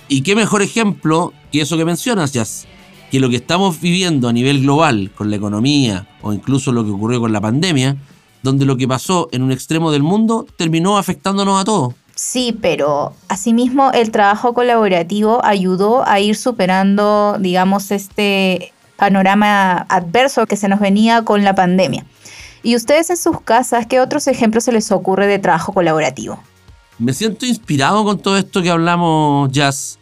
Y 0.10 0.22
qué 0.22 0.36
mejor 0.36 0.62
ejemplo 0.62 1.34
que 1.52 1.62
eso 1.62 1.78
que 1.78 1.86
mencionas, 1.86 2.34
Jazz, 2.34 2.68
que 3.10 3.20
lo 3.20 3.30
que 3.30 3.38
estamos 3.38 3.80
viviendo 3.82 4.30
a 4.30 4.34
nivel 4.34 4.62
global 4.62 5.12
con 5.16 5.30
la 5.30 5.38
economía 5.38 6.08
o 6.22 6.34
incluso 6.34 6.72
lo 6.72 6.84
que 6.84 6.92
ocurrió 6.92 7.20
con 7.20 7.32
la 7.34 7.42
pandemia, 7.42 7.98
donde 8.44 8.66
lo 8.66 8.78
que 8.78 8.88
pasó 8.88 9.30
en 9.32 9.42
un 9.42 9.52
extremo 9.52 9.92
del 9.92 10.04
mundo 10.04 10.46
terminó 10.58 10.98
afectándonos 10.98 11.62
a 11.62 11.66
todos. 11.66 11.94
Sí, 12.18 12.58
pero 12.64 13.14
asimismo 13.28 13.92
el 13.92 14.10
trabajo 14.10 14.56
colaborativo 14.56 15.40
ayudó 15.46 16.04
a 16.08 16.20
ir 16.20 16.36
superando, 16.36 17.38
digamos, 17.40 17.92
este 17.92 18.74
panorama 18.96 19.86
adverso 19.88 20.48
que 20.48 20.56
se 20.56 20.68
nos 20.68 20.80
venía 20.80 21.24
con 21.24 21.44
la 21.44 21.54
pandemia. 21.54 22.08
¿Y 22.64 22.76
ustedes 22.76 23.12
en 23.12 23.18
sus 23.18 23.40
casas 23.42 23.86
qué 23.86 24.00
otros 24.00 24.26
ejemplos 24.26 24.64
se 24.64 24.72
les 24.72 24.92
ocurre 24.92 25.28
de 25.28 25.38
trabajo 25.38 25.74
colaborativo? 25.74 26.40
Me 26.98 27.14
siento 27.14 27.46
inspirado 27.46 28.04
con 28.04 28.18
todo 28.18 28.36
esto 28.36 28.64
que 28.64 28.72
hablamos, 28.72 29.52
Jazz, 29.52 30.00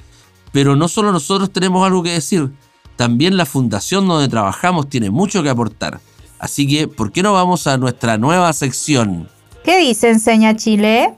pero 0.53 0.77
no 0.77 0.87
solo 0.87 1.11
nosotros 1.11 1.51
tenemos 1.51 1.85
algo 1.85 2.01
que 2.01 2.11
decir, 2.11 2.49
también 2.95 3.35
la 3.35 3.45
fundación 3.45 4.07
donde 4.07 4.29
trabajamos 4.29 4.87
tiene 4.87 5.09
mucho 5.09 5.43
que 5.43 5.49
aportar. 5.49 5.99
Así 6.39 6.65
que, 6.65 6.87
¿por 6.87 7.11
qué 7.11 7.21
no 7.23 7.33
vamos 7.33 7.67
a 7.67 7.77
nuestra 7.77 8.17
nueva 8.17 8.53
sección? 8.53 9.27
¿Qué 9.65 9.79
dice 9.79 10.09
Enseña 10.09 10.55
Chile? 10.55 11.13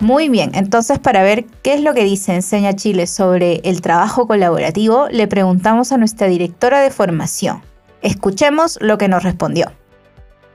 Muy 0.00 0.28
bien, 0.28 0.50
entonces 0.54 0.98
para 0.98 1.22
ver 1.22 1.46
qué 1.62 1.72
es 1.72 1.80
lo 1.80 1.94
que 1.94 2.04
dice 2.04 2.34
Enseña 2.34 2.76
Chile 2.76 3.06
sobre 3.06 3.62
el 3.64 3.80
trabajo 3.80 4.26
colaborativo, 4.26 5.08
le 5.10 5.26
preguntamos 5.26 5.92
a 5.92 5.96
nuestra 5.96 6.26
directora 6.26 6.82
de 6.82 6.90
formación. 6.90 7.62
Escuchemos 8.02 8.78
lo 8.82 8.98
que 8.98 9.08
nos 9.08 9.22
respondió. 9.22 9.72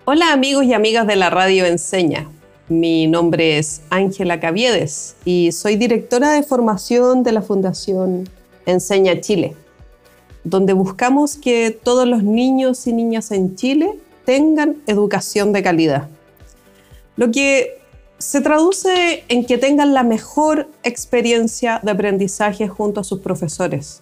Hola 0.06 0.34
amigos 0.34 0.66
y 0.66 0.74
amigas 0.74 1.08
de 1.08 1.16
la 1.16 1.32
radio 1.32 1.66
Enseña. 1.66 2.30
Mi 2.68 3.08
nombre 3.08 3.58
es 3.58 3.82
Ángela 3.90 4.40
Caviedes 4.40 5.16
y 5.26 5.52
soy 5.52 5.78
directora 5.78 6.32
de 6.34 6.44
formación 6.44 7.24
de 7.24 7.32
la 7.32 7.42
Fundación 7.42 8.30
Enseña 8.68 9.20
Chile, 9.20 9.56
donde 10.44 10.74
buscamos 10.74 11.38
que 11.38 11.72
todos 11.72 12.08
los 12.08 12.22
niños 12.22 12.86
y 12.86 12.94
niñas 12.94 13.32
en 13.32 13.56
Chile 13.56 13.98
tengan 14.30 14.78
educación 14.86 15.54
de 15.54 15.64
calidad. 15.64 16.08
Lo 17.16 17.32
que 17.32 17.80
se 18.20 18.42
traduce 18.42 19.24
en 19.28 19.44
que 19.44 19.58
tengan 19.58 19.96
la 19.96 20.04
mejor 20.04 20.70
experiencia 20.84 21.80
de 21.82 21.90
aprendizaje 21.90 22.68
junto 22.68 23.02
a 23.02 23.04
sus 23.04 23.22
profesores, 23.22 24.02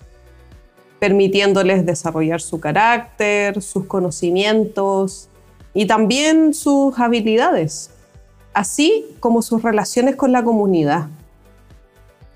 permitiéndoles 0.99 1.85
desarrollar 1.85 2.41
su 2.41 2.59
carácter, 2.59 3.61
sus 3.61 3.85
conocimientos 3.85 5.29
y 5.73 5.87
también 5.87 6.53
sus 6.53 6.99
habilidades, 6.99 7.91
así 8.53 9.05
como 9.21 9.41
sus 9.41 9.63
relaciones 9.63 10.17
con 10.17 10.33
la 10.33 10.43
comunidad. 10.43 11.07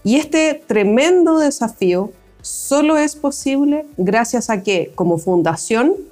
Y 0.06 0.16
este 0.16 0.64
tremendo 0.66 1.40
desafío 1.40 2.14
solo 2.42 2.98
es 2.98 3.18
posible 3.18 3.86
gracias 3.98 4.50
a 4.50 4.64
que, 4.64 4.94
como 4.96 5.18
fundación, 5.18 6.10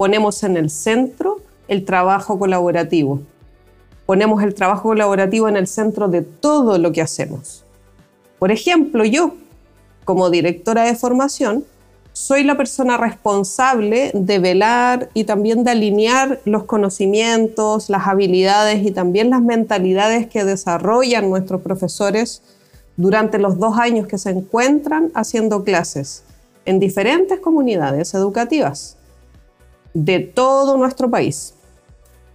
ponemos 0.00 0.42
en 0.44 0.56
el 0.56 0.70
centro 0.70 1.42
el 1.68 1.84
trabajo 1.84 2.38
colaborativo 2.38 3.20
ponemos 4.06 4.42
el 4.42 4.54
trabajo 4.54 4.88
colaborativo 4.88 5.46
en 5.46 5.58
el 5.58 5.66
centro 5.66 6.08
de 6.08 6.22
todo 6.22 6.78
lo 6.78 6.90
que 6.90 7.02
hacemos. 7.02 7.64
Por 8.38 8.50
ejemplo, 8.50 9.04
yo, 9.04 9.34
como 10.04 10.30
directora 10.30 10.84
de 10.84 10.96
formación, 10.96 11.66
soy 12.14 12.42
la 12.42 12.56
persona 12.56 12.96
responsable 12.96 14.10
de 14.12 14.38
velar 14.40 15.10
y 15.14 15.24
también 15.24 15.62
de 15.62 15.72
alinear 15.72 16.40
los 16.44 16.64
conocimientos, 16.64 17.88
las 17.90 18.08
habilidades 18.08 18.84
y 18.84 18.90
también 18.90 19.28
las 19.28 19.42
mentalidades 19.42 20.26
que 20.26 20.44
desarrollan 20.44 21.28
nuestros 21.28 21.60
profesores 21.60 22.42
durante 22.96 23.38
los 23.38 23.58
dos 23.58 23.78
años 23.78 24.08
que 24.08 24.16
se 24.16 24.30
encuentran 24.30 25.12
haciendo 25.14 25.62
clases 25.62 26.24
en 26.64 26.80
diferentes 26.80 27.38
comunidades 27.38 28.14
educativas 28.14 28.96
de 29.94 30.20
todo 30.20 30.76
nuestro 30.76 31.10
país. 31.10 31.54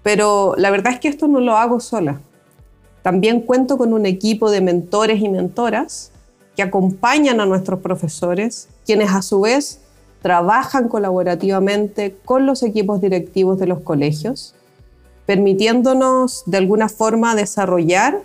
Pero 0.03 0.53
la 0.57 0.71
verdad 0.71 0.93
es 0.93 1.00
que 1.00 1.07
esto 1.07 1.27
no 1.27 1.39
lo 1.39 1.57
hago 1.57 1.79
sola. 1.79 2.21
También 3.01 3.41
cuento 3.41 3.77
con 3.77 3.93
un 3.93 4.05
equipo 4.05 4.50
de 4.50 4.62
mentores 4.62 5.21
y 5.21 5.29
mentoras 5.29 6.12
que 6.55 6.63
acompañan 6.63 7.39
a 7.39 7.45
nuestros 7.45 7.79
profesores, 7.79 8.69
quienes 8.85 9.12
a 9.12 9.21
su 9.21 9.41
vez 9.41 9.79
trabajan 10.21 10.88
colaborativamente 10.88 12.15
con 12.25 12.45
los 12.45 12.63
equipos 12.63 13.01
directivos 13.01 13.59
de 13.59 13.67
los 13.67 13.81
colegios, 13.81 14.55
permitiéndonos 15.25 16.43
de 16.45 16.57
alguna 16.57 16.89
forma 16.89 17.35
desarrollar 17.35 18.21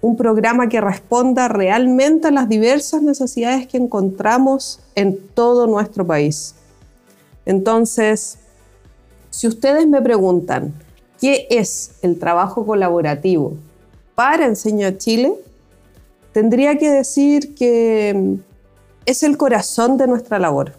un 0.00 0.16
programa 0.16 0.68
que 0.68 0.80
responda 0.80 1.48
realmente 1.48 2.28
a 2.28 2.30
las 2.30 2.48
diversas 2.48 3.02
necesidades 3.02 3.66
que 3.66 3.76
encontramos 3.76 4.80
en 4.94 5.18
todo 5.34 5.66
nuestro 5.66 6.06
país. 6.06 6.54
Entonces, 7.48 8.36
si 9.30 9.48
ustedes 9.48 9.88
me 9.88 10.02
preguntan 10.02 10.74
qué 11.18 11.46
es 11.48 11.92
el 12.02 12.18
trabajo 12.18 12.66
colaborativo 12.66 13.54
para 14.14 14.44
Enseño 14.44 14.90
Chile, 14.98 15.32
tendría 16.32 16.76
que 16.76 16.90
decir 16.90 17.54
que 17.54 18.12
mm, 18.14 18.34
es 19.06 19.22
el 19.22 19.38
corazón 19.38 19.96
de 19.96 20.06
nuestra 20.06 20.38
labor, 20.38 20.74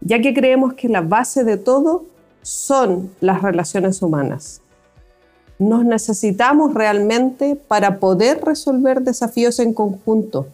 ya 0.00 0.20
que 0.20 0.34
creemos 0.34 0.74
que 0.74 0.88
la 0.88 1.00
base 1.00 1.44
de 1.44 1.56
todo 1.56 2.06
son 2.42 3.12
las 3.20 3.40
relaciones 3.42 4.02
humanas. 4.02 4.60
Nos 5.60 5.84
necesitamos 5.84 6.74
realmente 6.74 7.54
para 7.54 8.00
poder 8.00 8.44
resolver 8.44 9.02
desafíos 9.02 9.60
en 9.60 9.74
conjunto. 9.74 10.48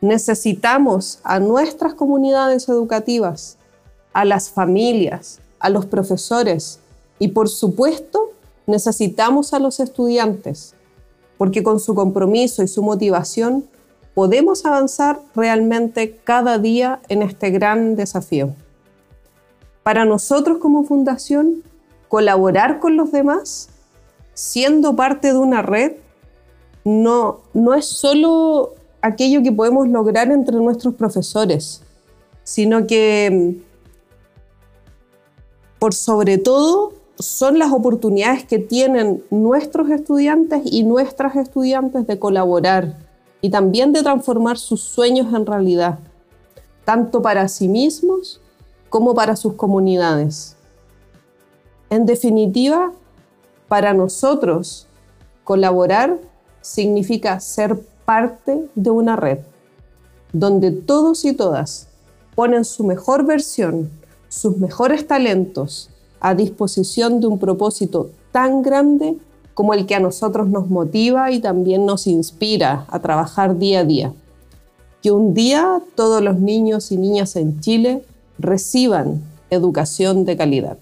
Necesitamos 0.00 1.20
a 1.22 1.38
nuestras 1.38 1.94
comunidades 1.94 2.68
educativas, 2.68 3.56
a 4.12 4.24
las 4.24 4.50
familias, 4.50 5.40
a 5.58 5.70
los 5.70 5.86
profesores 5.86 6.80
y 7.18 7.28
por 7.28 7.48
supuesto 7.48 8.30
necesitamos 8.66 9.52
a 9.52 9.58
los 9.58 9.80
estudiantes, 9.80 10.74
porque 11.38 11.62
con 11.62 11.80
su 11.80 11.94
compromiso 11.94 12.62
y 12.62 12.68
su 12.68 12.82
motivación 12.82 13.64
podemos 14.14 14.64
avanzar 14.64 15.20
realmente 15.34 16.18
cada 16.24 16.58
día 16.58 17.00
en 17.08 17.22
este 17.22 17.50
gran 17.50 17.96
desafío. 17.96 18.54
Para 19.82 20.04
nosotros 20.04 20.58
como 20.58 20.84
fundación, 20.84 21.62
colaborar 22.08 22.80
con 22.80 22.96
los 22.96 23.12
demás, 23.12 23.68
siendo 24.34 24.96
parte 24.96 25.28
de 25.28 25.38
una 25.38 25.62
red, 25.62 25.92
no, 26.84 27.40
no 27.54 27.74
es 27.74 27.86
solo 27.86 28.74
aquello 29.02 29.42
que 29.42 29.52
podemos 29.52 29.88
lograr 29.88 30.30
entre 30.30 30.56
nuestros 30.56 30.94
profesores, 30.94 31.82
sino 32.42 32.86
que 32.86 33.60
por 35.80 35.94
sobre 35.94 36.36
todo 36.36 36.92
son 37.18 37.58
las 37.58 37.72
oportunidades 37.72 38.44
que 38.44 38.58
tienen 38.58 39.24
nuestros 39.30 39.90
estudiantes 39.90 40.62
y 40.64 40.84
nuestras 40.84 41.34
estudiantes 41.36 42.06
de 42.06 42.18
colaborar 42.18 42.98
y 43.40 43.50
también 43.50 43.92
de 43.92 44.02
transformar 44.02 44.58
sus 44.58 44.82
sueños 44.82 45.32
en 45.34 45.46
realidad, 45.46 45.98
tanto 46.84 47.22
para 47.22 47.48
sí 47.48 47.66
mismos 47.66 48.40
como 48.90 49.14
para 49.14 49.36
sus 49.36 49.54
comunidades. 49.54 50.54
En 51.88 52.04
definitiva, 52.04 52.92
para 53.66 53.94
nosotros, 53.94 54.86
colaborar 55.44 56.18
significa 56.60 57.40
ser 57.40 57.80
parte 58.04 58.68
de 58.74 58.90
una 58.90 59.16
red, 59.16 59.38
donde 60.32 60.72
todos 60.72 61.24
y 61.24 61.32
todas 61.32 61.88
ponen 62.34 62.66
su 62.66 62.84
mejor 62.84 63.24
versión 63.24 63.99
sus 64.30 64.56
mejores 64.56 65.06
talentos 65.06 65.90
a 66.20 66.34
disposición 66.34 67.20
de 67.20 67.26
un 67.26 67.38
propósito 67.38 68.10
tan 68.32 68.62
grande 68.62 69.16
como 69.54 69.74
el 69.74 69.84
que 69.84 69.96
a 69.96 70.00
nosotros 70.00 70.48
nos 70.48 70.70
motiva 70.70 71.30
y 71.32 71.40
también 71.40 71.84
nos 71.84 72.06
inspira 72.06 72.86
a 72.88 73.00
trabajar 73.00 73.58
día 73.58 73.80
a 73.80 73.84
día. 73.84 74.12
Que 75.02 75.10
un 75.10 75.34
día 75.34 75.80
todos 75.96 76.22
los 76.22 76.38
niños 76.38 76.92
y 76.92 76.96
niñas 76.96 77.36
en 77.36 77.60
Chile 77.60 78.02
reciban 78.38 79.22
educación 79.50 80.24
de 80.24 80.36
calidad. 80.36 80.78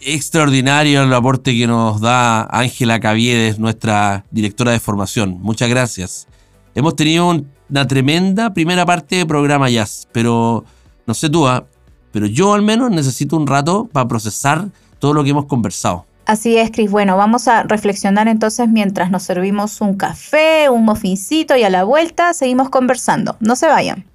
Extraordinario 0.00 1.02
el 1.02 1.12
aporte 1.12 1.56
que 1.56 1.66
nos 1.66 2.00
da 2.00 2.48
Ángela 2.50 2.98
Caviedes, 2.98 3.58
nuestra 3.58 4.24
directora 4.30 4.72
de 4.72 4.80
formación. 4.80 5.38
Muchas 5.40 5.68
gracias. 5.68 6.26
Hemos 6.74 6.96
tenido 6.96 7.30
una 7.68 7.86
tremenda 7.86 8.52
primera 8.54 8.86
parte 8.86 9.16
de 9.16 9.26
programa 9.26 9.68
Jazz, 9.70 10.08
pero 10.10 10.64
no 11.06 11.14
sé 11.14 11.28
tú, 11.28 11.46
¿ah? 11.46 11.66
Pero 12.12 12.26
yo 12.26 12.54
al 12.54 12.62
menos 12.62 12.90
necesito 12.90 13.36
un 13.36 13.46
rato 13.46 13.88
para 13.92 14.06
procesar 14.06 14.68
todo 14.98 15.14
lo 15.14 15.24
que 15.24 15.30
hemos 15.30 15.46
conversado. 15.46 16.06
Así 16.24 16.56
es, 16.56 16.70
Cris. 16.70 16.90
Bueno, 16.90 17.16
vamos 17.16 17.48
a 17.48 17.64
reflexionar 17.64 18.28
entonces 18.28 18.68
mientras 18.68 19.10
nos 19.10 19.24
servimos 19.24 19.80
un 19.80 19.96
café, 19.96 20.70
un 20.70 20.84
moffincito 20.84 21.56
y 21.56 21.64
a 21.64 21.70
la 21.70 21.84
vuelta 21.84 22.32
seguimos 22.32 22.70
conversando. 22.70 23.36
No 23.40 23.56
se 23.56 23.66
vayan. 23.66 24.06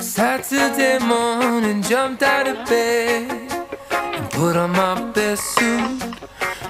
Saturday 0.00 1.00
morning, 1.00 1.82
jumped 1.82 2.22
out 2.22 2.46
of 2.46 2.68
bed 2.68 3.28
and 3.90 4.30
put 4.30 4.56
on 4.56 4.70
my 4.70 5.10
best 5.12 5.42
suit. 5.56 6.02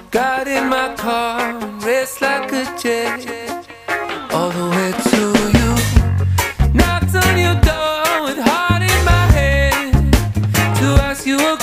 Got 0.09 0.47
in 0.47 0.67
my 0.67 0.95
car 0.95 1.39
and 1.39 1.83
raced 1.83 2.21
like 2.21 2.51
a 2.51 2.65
jet 2.81 3.67
all 4.33 4.49
the 4.49 4.69
way 4.75 4.91
to 5.11 5.21
you. 5.57 6.73
Knocked 6.73 7.15
on 7.15 7.37
your 7.37 7.53
door 7.61 7.68
you 11.29 11.58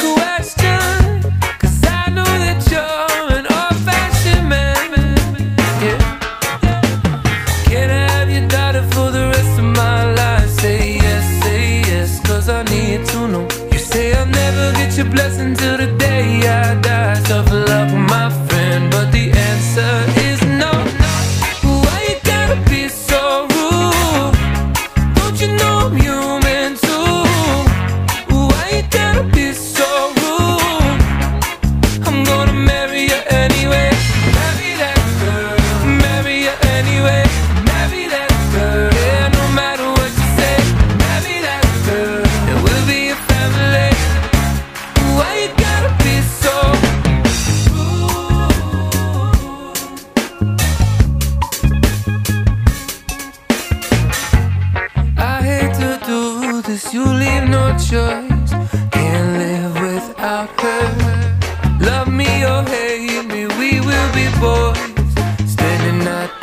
Me 62.47 62.53
or 62.53 62.63
hate 62.63 63.27
me, 63.27 63.47
we 63.59 63.81
will 63.81 64.11
be 64.15 64.27
boys. 64.39 64.79
Standing 65.51 66.07
at 66.07 66.36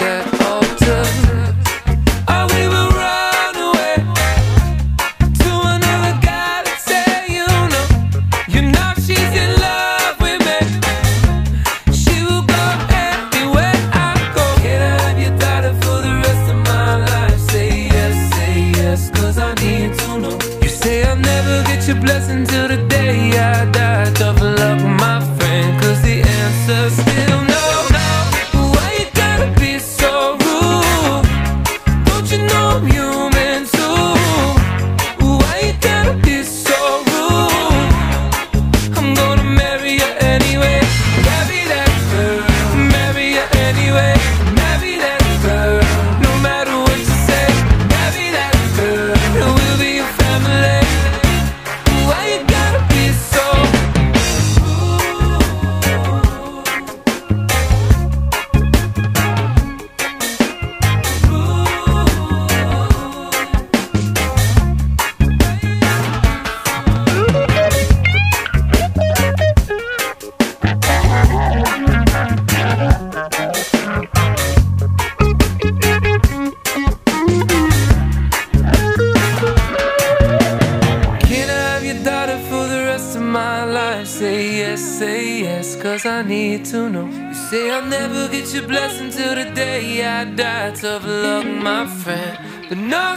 your 88.53 88.67
blessing 88.67 89.09
till 89.09 89.33
the 89.35 89.49
day 89.55 90.05
I 90.05 90.25
die. 90.25 90.71
Tough 90.71 91.05
luck, 91.05 91.45
my 91.45 91.87
friend. 91.87 92.37
But 92.69 92.77
no 92.77 93.15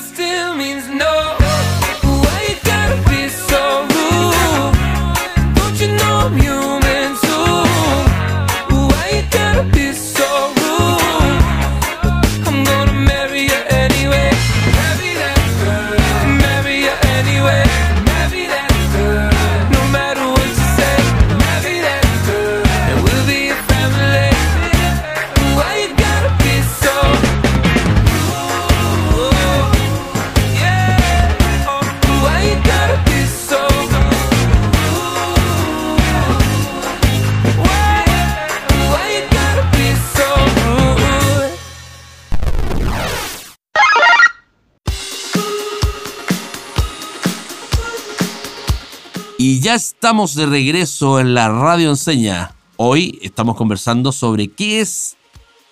estamos 49.96 50.34
de 50.34 50.44
regreso 50.44 51.20
en 51.20 51.32
la 51.32 51.48
Radio 51.48 51.88
Enseña. 51.88 52.54
Hoy 52.76 53.18
estamos 53.22 53.56
conversando 53.56 54.12
sobre 54.12 54.48
qué 54.48 54.80
es 54.80 55.16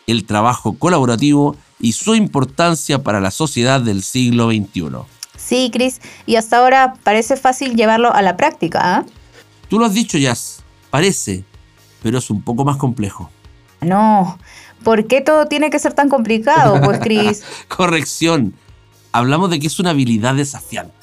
el 0.06 0.24
trabajo 0.24 0.78
colaborativo 0.78 1.56
y 1.78 1.92
su 1.92 2.14
importancia 2.14 3.02
para 3.02 3.20
la 3.20 3.30
sociedad 3.30 3.82
del 3.82 4.02
siglo 4.02 4.48
XXI. 4.48 4.86
Sí, 5.36 5.70
Cris, 5.70 6.00
y 6.24 6.36
hasta 6.36 6.56
ahora 6.56 6.94
parece 7.04 7.36
fácil 7.36 7.76
llevarlo 7.76 8.14
a 8.14 8.22
la 8.22 8.38
práctica, 8.38 8.80
¿ah? 8.82 9.04
Tú 9.68 9.78
lo 9.78 9.84
has 9.84 9.92
dicho, 9.92 10.16
Jazz, 10.16 10.64
parece, 10.88 11.44
pero 12.02 12.16
es 12.16 12.30
un 12.30 12.40
poco 12.40 12.64
más 12.64 12.78
complejo. 12.78 13.30
No, 13.82 14.38
¿por 14.82 15.06
qué 15.06 15.20
todo 15.20 15.48
tiene 15.48 15.68
que 15.68 15.78
ser 15.78 15.92
tan 15.92 16.08
complicado, 16.08 16.80
pues, 16.82 16.98
Cris? 16.98 17.42
Corrección, 17.68 18.54
hablamos 19.12 19.50
de 19.50 19.60
que 19.60 19.66
es 19.66 19.78
una 19.78 19.90
habilidad 19.90 20.34
desafiante. 20.34 20.94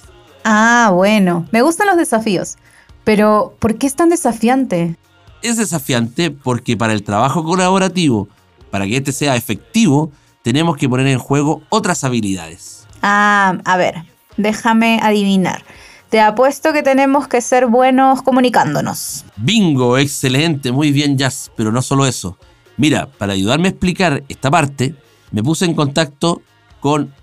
Ah, 0.44 0.90
bueno, 0.92 1.46
me 1.52 1.62
gustan 1.62 1.86
los 1.86 1.98
desafíos, 1.98 2.58
pero 3.04 3.56
¿por 3.60 3.78
qué 3.78 3.88
es 3.88 3.96
tan 3.96 4.10
desafiante? 4.10 4.96
Es 5.42 5.58
desafiante 5.58 6.32
porque 6.32 6.78
para 6.78 6.94
el 6.94 7.04
trabajo 7.04 7.44
colaborativo, 7.44 8.28
para 8.70 8.86
que 8.86 8.98
este 8.98 9.12
sea 9.12 9.36
efectivo, 9.36 10.12
tenemos 10.44 10.78
que 10.78 10.90
poner 10.90 11.08
en 11.08 11.20
juego 11.20 11.62
otras 11.70 12.04
habilidades. 12.04 12.88
Ah, 13.02 13.58
a 13.66 13.78
ver, 13.78 14.04
déjame 14.38 15.00
adivinar. 15.02 15.64
Te 16.10 16.20
apuesto 16.20 16.74
que 16.74 16.84
tenemos 16.84 17.28
que 17.28 17.40
ser 17.40 17.68
buenos 17.68 18.22
comunicándonos. 18.22 19.24
Bingo, 19.38 19.98
excelente, 19.98 20.72
muy 20.72 20.92
bien, 20.92 21.18
Jazz, 21.18 21.52
pero 21.56 21.72
no 21.72 21.82
solo 21.82 22.06
eso. 22.06 22.38
Mira, 22.78 23.08
para 23.08 23.34
ayudarme 23.34 23.68
a 23.68 23.72
explicar 23.72 24.24
esta 24.28 24.52
parte, 24.52 24.96
me 25.32 25.42
puse 25.42 25.66
en 25.66 25.74
contacto 25.74 26.42
con 26.80 27.14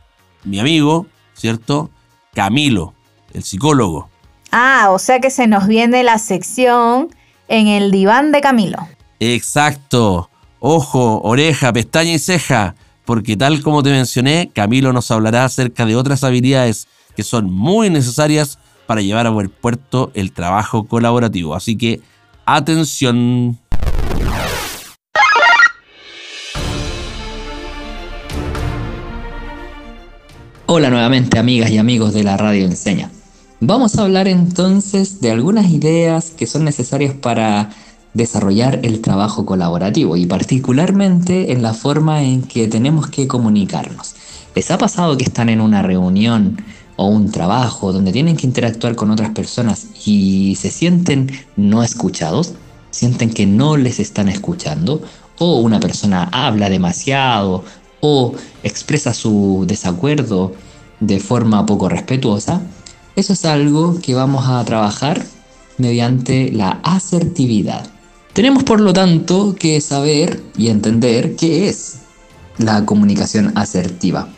mi 0.44 0.58
amigo, 0.58 1.06
¿cierto? 1.34 1.90
Camilo, 2.32 2.94
el 3.34 3.42
psicólogo. 3.42 4.08
Ah, 4.50 4.88
o 4.90 4.98
sea 4.98 5.20
que 5.20 5.30
se 5.30 5.46
nos 5.46 5.66
viene 5.66 6.02
la 6.02 6.18
sección 6.18 7.08
en 7.48 7.66
el 7.66 7.90
diván 7.90 8.32
de 8.32 8.40
Camilo. 8.40 8.88
Exacto. 9.20 10.30
Ojo, 10.60 11.20
oreja, 11.22 11.72
pestaña 11.72 12.12
y 12.12 12.18
ceja. 12.18 12.74
Porque 13.04 13.36
tal 13.36 13.62
como 13.62 13.82
te 13.82 13.90
mencioné, 13.90 14.50
Camilo 14.54 14.92
nos 14.92 15.10
hablará 15.10 15.44
acerca 15.44 15.86
de 15.86 15.96
otras 15.96 16.24
habilidades 16.24 16.88
que 17.16 17.22
son 17.22 17.50
muy 17.50 17.90
necesarias 17.90 18.58
para 18.86 19.00
llevar 19.00 19.26
a 19.26 19.30
buen 19.30 19.48
puerto 19.48 20.10
el 20.14 20.32
trabajo 20.32 20.84
colaborativo. 20.84 21.54
Así 21.54 21.76
que, 21.76 22.00
atención. 22.46 23.58
Hola 30.66 30.90
nuevamente 30.90 31.38
amigas 31.38 31.70
y 31.70 31.78
amigos 31.78 32.12
de 32.12 32.24
la 32.24 32.36
Radio 32.36 32.66
Enseña. 32.66 33.10
Vamos 33.60 33.98
a 33.98 34.02
hablar 34.02 34.28
entonces 34.28 35.20
de 35.20 35.32
algunas 35.32 35.68
ideas 35.70 36.30
que 36.30 36.46
son 36.46 36.64
necesarias 36.64 37.12
para 37.12 37.70
desarrollar 38.14 38.78
el 38.84 39.00
trabajo 39.00 39.44
colaborativo 39.44 40.16
y 40.16 40.26
particularmente 40.26 41.50
en 41.50 41.62
la 41.62 41.74
forma 41.74 42.22
en 42.22 42.42
que 42.42 42.68
tenemos 42.68 43.08
que 43.08 43.26
comunicarnos. 43.26 44.14
¿Les 44.54 44.70
ha 44.70 44.78
pasado 44.78 45.16
que 45.16 45.24
están 45.24 45.48
en 45.48 45.60
una 45.60 45.82
reunión 45.82 46.62
o 46.94 47.08
un 47.08 47.32
trabajo 47.32 47.92
donde 47.92 48.12
tienen 48.12 48.36
que 48.36 48.46
interactuar 48.46 48.94
con 48.94 49.10
otras 49.10 49.30
personas 49.30 49.88
y 50.06 50.54
se 50.54 50.70
sienten 50.70 51.28
no 51.56 51.82
escuchados? 51.82 52.54
¿Sienten 52.92 53.30
que 53.30 53.46
no 53.46 53.76
les 53.76 53.98
están 53.98 54.28
escuchando? 54.28 55.02
¿O 55.40 55.58
una 55.58 55.80
persona 55.80 56.28
habla 56.30 56.70
demasiado 56.70 57.64
o 58.00 58.34
expresa 58.62 59.12
su 59.12 59.64
desacuerdo 59.66 60.52
de 61.00 61.18
forma 61.18 61.66
poco 61.66 61.88
respetuosa? 61.88 62.62
Eso 63.18 63.32
es 63.32 63.44
algo 63.44 63.98
que 64.00 64.14
vamos 64.14 64.46
a 64.46 64.64
trabajar 64.64 65.26
mediante 65.76 66.52
la 66.52 66.78
asertividad. 66.84 67.84
Tenemos 68.32 68.62
por 68.62 68.80
lo 68.80 68.92
tanto 68.92 69.56
que 69.58 69.80
saber 69.80 70.40
y 70.56 70.68
entender 70.68 71.34
qué 71.34 71.68
es 71.68 71.94
la 72.58 72.86
comunicación 72.86 73.58
asertiva 73.58 74.28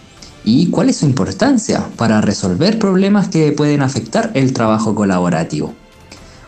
y 0.44 0.68
cuál 0.68 0.88
es 0.88 0.96
su 0.96 1.04
importancia 1.04 1.90
para 1.98 2.22
resolver 2.22 2.78
problemas 2.78 3.28
que 3.28 3.52
pueden 3.52 3.82
afectar 3.82 4.30
el 4.32 4.54
trabajo 4.54 4.94
colaborativo. 4.94 5.74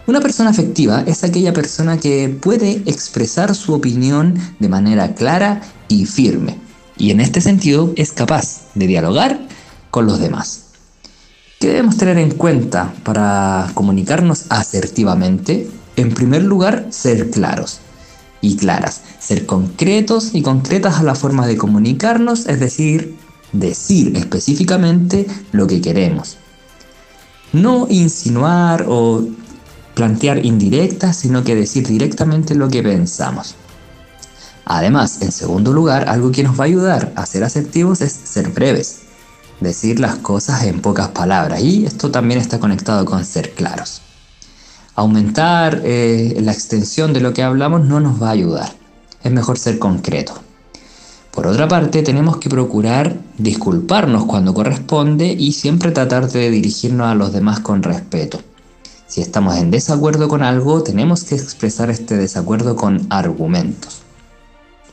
Una 0.06 0.20
persona 0.20 0.48
afectiva 0.48 1.04
es 1.06 1.24
aquella 1.24 1.52
persona 1.52 1.98
que 1.98 2.30
puede 2.30 2.82
expresar 2.86 3.54
su 3.54 3.74
opinión 3.74 4.38
de 4.58 4.70
manera 4.70 5.14
clara 5.14 5.60
y 5.88 6.06
firme 6.06 6.56
y 6.96 7.10
en 7.10 7.20
este 7.20 7.42
sentido 7.42 7.92
es 7.96 8.10
capaz 8.10 8.62
de 8.74 8.86
dialogar 8.86 9.38
con 9.90 10.06
los 10.06 10.18
demás. 10.18 10.61
¿Qué 11.62 11.68
debemos 11.68 11.96
tener 11.96 12.18
en 12.18 12.32
cuenta 12.32 12.92
para 13.04 13.70
comunicarnos 13.74 14.46
asertivamente? 14.48 15.70
En 15.94 16.12
primer 16.12 16.42
lugar, 16.42 16.88
ser 16.90 17.30
claros 17.30 17.78
y 18.40 18.56
claras, 18.56 19.02
ser 19.20 19.46
concretos 19.46 20.30
y 20.32 20.42
concretas 20.42 20.98
a 20.98 21.04
la 21.04 21.14
forma 21.14 21.46
de 21.46 21.56
comunicarnos, 21.56 22.46
es 22.46 22.58
decir, 22.58 23.16
decir 23.52 24.16
específicamente 24.16 25.28
lo 25.52 25.68
que 25.68 25.80
queremos. 25.80 26.36
No 27.52 27.86
insinuar 27.88 28.86
o 28.88 29.24
plantear 29.94 30.44
indirectas, 30.44 31.16
sino 31.16 31.44
que 31.44 31.54
decir 31.54 31.86
directamente 31.86 32.56
lo 32.56 32.70
que 32.70 32.82
pensamos. 32.82 33.54
Además, 34.64 35.22
en 35.22 35.30
segundo 35.30 35.72
lugar, 35.72 36.08
algo 36.08 36.32
que 36.32 36.42
nos 36.42 36.58
va 36.58 36.64
a 36.64 36.66
ayudar 36.66 37.12
a 37.14 37.24
ser 37.24 37.44
asertivos 37.44 38.00
es 38.00 38.12
ser 38.12 38.48
breves, 38.48 39.01
decir 39.62 40.00
las 40.00 40.16
cosas 40.16 40.64
en 40.64 40.80
pocas 40.80 41.08
palabras 41.08 41.60
y 41.60 41.86
esto 41.86 42.10
también 42.10 42.40
está 42.40 42.58
conectado 42.60 43.04
con 43.04 43.24
ser 43.24 43.52
claros. 43.52 44.02
Aumentar 44.94 45.80
eh, 45.84 46.38
la 46.40 46.52
extensión 46.52 47.12
de 47.12 47.20
lo 47.20 47.32
que 47.32 47.42
hablamos 47.42 47.84
no 47.84 48.00
nos 48.00 48.22
va 48.22 48.28
a 48.28 48.32
ayudar, 48.32 48.72
es 49.22 49.32
mejor 49.32 49.58
ser 49.58 49.78
concreto. 49.78 50.34
Por 51.32 51.46
otra 51.46 51.66
parte, 51.66 52.02
tenemos 52.02 52.36
que 52.36 52.50
procurar 52.50 53.16
disculparnos 53.38 54.26
cuando 54.26 54.52
corresponde 54.52 55.32
y 55.32 55.52
siempre 55.52 55.90
tratar 55.90 56.28
de 56.30 56.50
dirigirnos 56.50 57.06
a 57.06 57.14
los 57.14 57.32
demás 57.32 57.60
con 57.60 57.82
respeto. 57.82 58.40
Si 59.06 59.22
estamos 59.22 59.56
en 59.56 59.70
desacuerdo 59.70 60.28
con 60.28 60.42
algo, 60.42 60.82
tenemos 60.82 61.24
que 61.24 61.34
expresar 61.34 61.88
este 61.90 62.16
desacuerdo 62.16 62.76
con 62.76 63.06
argumentos. 63.08 64.02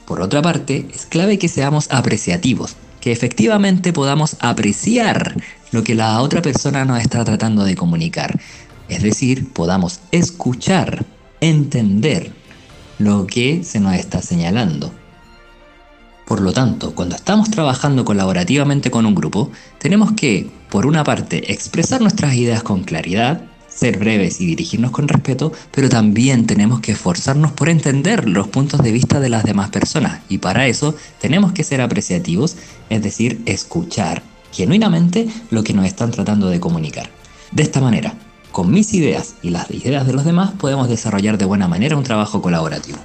Por 0.06 0.22
otra 0.22 0.42
parte, 0.42 0.88
es 0.94 1.06
clave 1.06 1.38
que 1.38 1.50
seamos 1.50 1.88
apreciativos, 1.92 2.76
que 3.02 3.12
efectivamente 3.12 3.94
podamos 3.94 4.38
apreciar 4.40 5.36
lo 5.72 5.84
que 5.84 5.96
la 5.96 6.22
otra 6.22 6.42
persona 6.42 6.86
nos 6.86 7.02
está 7.02 7.24
tratando 7.24 7.64
de 7.64 7.76
comunicar. 7.76 8.40
Es 8.88 9.04
decir, 9.04 9.52
podamos 9.52 10.02
escuchar, 10.12 11.06
entender 11.42 12.32
lo 12.98 13.28
que 13.28 13.64
se 13.64 13.80
nos 13.80 13.96
está 13.96 14.22
señalando. 14.22 14.92
Por 16.26 16.42
lo 16.42 16.54
tanto, 16.54 16.94
cuando 16.94 17.16
estamos 17.16 17.50
trabajando 17.50 18.06
colaborativamente 18.06 18.92
con 18.92 19.06
un 19.06 19.16
grupo, 19.16 19.52
tenemos 19.80 20.12
que, 20.12 20.50
por 20.70 20.86
una 20.86 21.04
parte, 21.04 21.52
expresar 21.52 22.02
nuestras 22.02 22.36
ideas 22.36 22.62
con 22.62 22.84
claridad, 22.84 23.42
ser 23.80 23.98
breves 23.98 24.42
y 24.42 24.46
dirigirnos 24.46 24.92
con 24.92 25.08
respeto, 25.08 25.54
pero 25.72 25.88
también 25.88 26.46
tenemos 26.46 26.82
que 26.82 26.92
esforzarnos 26.92 27.54
por 27.54 27.70
entender 27.70 28.28
los 28.28 28.50
puntos 28.50 28.84
de 28.84 28.92
vista 28.92 29.22
de 29.22 29.30
las 29.30 29.46
demás 29.46 29.70
personas 29.70 30.20
y 30.28 30.40
para 30.40 30.68
eso 30.68 30.96
tenemos 31.22 31.54
que 31.54 31.64
ser 31.64 31.80
apreciativos, 31.80 32.58
es 32.90 33.02
decir, 33.02 33.42
escuchar 33.46 34.22
genuinamente 34.52 35.30
lo 35.50 35.64
que 35.64 35.74
nos 35.74 35.86
están 35.86 36.12
tratando 36.12 36.50
de 36.50 36.60
comunicar. 36.60 37.10
De 37.54 37.64
esta 37.64 37.80
manera, 37.80 38.16
con 38.52 38.70
mis 38.70 38.94
ideas 38.94 39.36
y 39.42 39.52
las 39.52 39.72
ideas 39.72 40.06
de 40.06 40.12
los 40.12 40.26
demás 40.26 40.52
podemos 40.52 40.90
desarrollar 40.90 41.38
de 41.38 41.46
buena 41.46 41.70
manera 41.70 41.96
un 41.96 42.04
trabajo 42.04 42.42
colaborativo. 42.42 42.98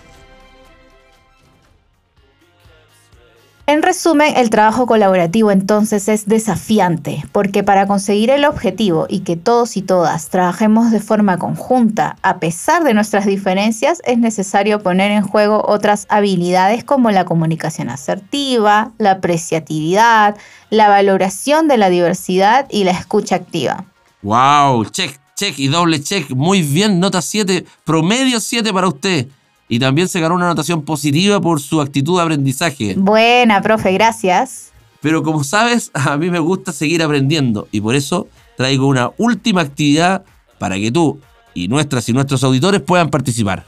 En 3.67 3.83
resumen, 3.83 4.37
el 4.37 4.51
trabajo 4.51 4.85
colaborativo 4.85 5.51
entonces 5.51 6.07
es 6.09 6.27
desafiante, 6.27 7.25
porque 7.33 7.63
para 7.63 7.87
conseguir 7.87 8.29
el 8.29 8.45
objetivo 8.45 9.07
y 9.09 9.21
que 9.21 9.37
todos 9.37 9.79
y 9.79 9.83
todas 9.83 10.29
trabajemos 10.29 10.91
de 10.91 11.01
forma 11.01 11.39
conjunta, 11.39 12.19
a 12.21 12.41
pesar 12.41 12.85
de 12.85 12.93
nuestras 12.93 13.25
diferencias, 13.25 14.03
es 14.05 14.19
necesario 14.19 14.83
poner 14.83 15.13
en 15.13 15.23
juego 15.23 15.65
otras 15.67 16.05
habilidades 16.11 16.85
como 16.85 17.11
la 17.11 17.25
comunicación 17.25 17.89
asertiva, 17.89 18.93
la 18.99 19.13
apreciatividad, 19.13 20.37
la 20.69 20.91
valoración 20.91 21.67
de 21.67 21.79
la 21.79 21.89
diversidad 21.89 22.67
y 22.71 22.85
la 22.85 22.91
escucha 22.91 23.37
activa. 23.37 23.87
¡Wow! 24.21 24.85
Check, 24.91 25.19
check 25.37 25.59
y 25.59 25.69
doble 25.69 26.03
check. 26.03 26.29
Muy 26.33 26.61
bien, 26.61 27.01
nota 27.01 27.23
7, 27.23 27.65
promedio 27.85 28.41
7 28.41 28.75
para 28.75 28.89
usted. 28.89 29.27
Y 29.69 29.79
también 29.79 30.09
se 30.09 30.21
ganó 30.21 30.35
una 30.35 30.47
anotación 30.47 30.83
positiva 30.83 31.41
por 31.41 31.61
su 31.61 31.81
actitud 31.81 32.19
de 32.19 32.23
aprendizaje. 32.23 32.95
Buena, 32.97 33.63
profe, 33.63 33.93
gracias. 33.93 34.73
Pero 35.01 35.23
como 35.23 35.45
sabes, 35.45 35.91
a 35.95 36.17
mí 36.17 36.31
me 36.31 36.39
gusta 36.39 36.73
seguir 36.73 37.03
aprendiendo 37.03 37.69
y 37.71 37.81
por 37.81 37.95
eso 37.95 38.29
traigo 38.57 38.87
una 38.87 39.11
última 39.19 39.63
actividad 39.63 40.25
para 40.59 40.77
que 40.77 40.91
tú 40.91 41.19
y 41.55 41.69
nuestras 41.69 42.09
y 42.09 42.13
nuestros 42.13 42.43
auditores 42.45 42.81
puedan 42.81 43.11
participar. 43.11 43.65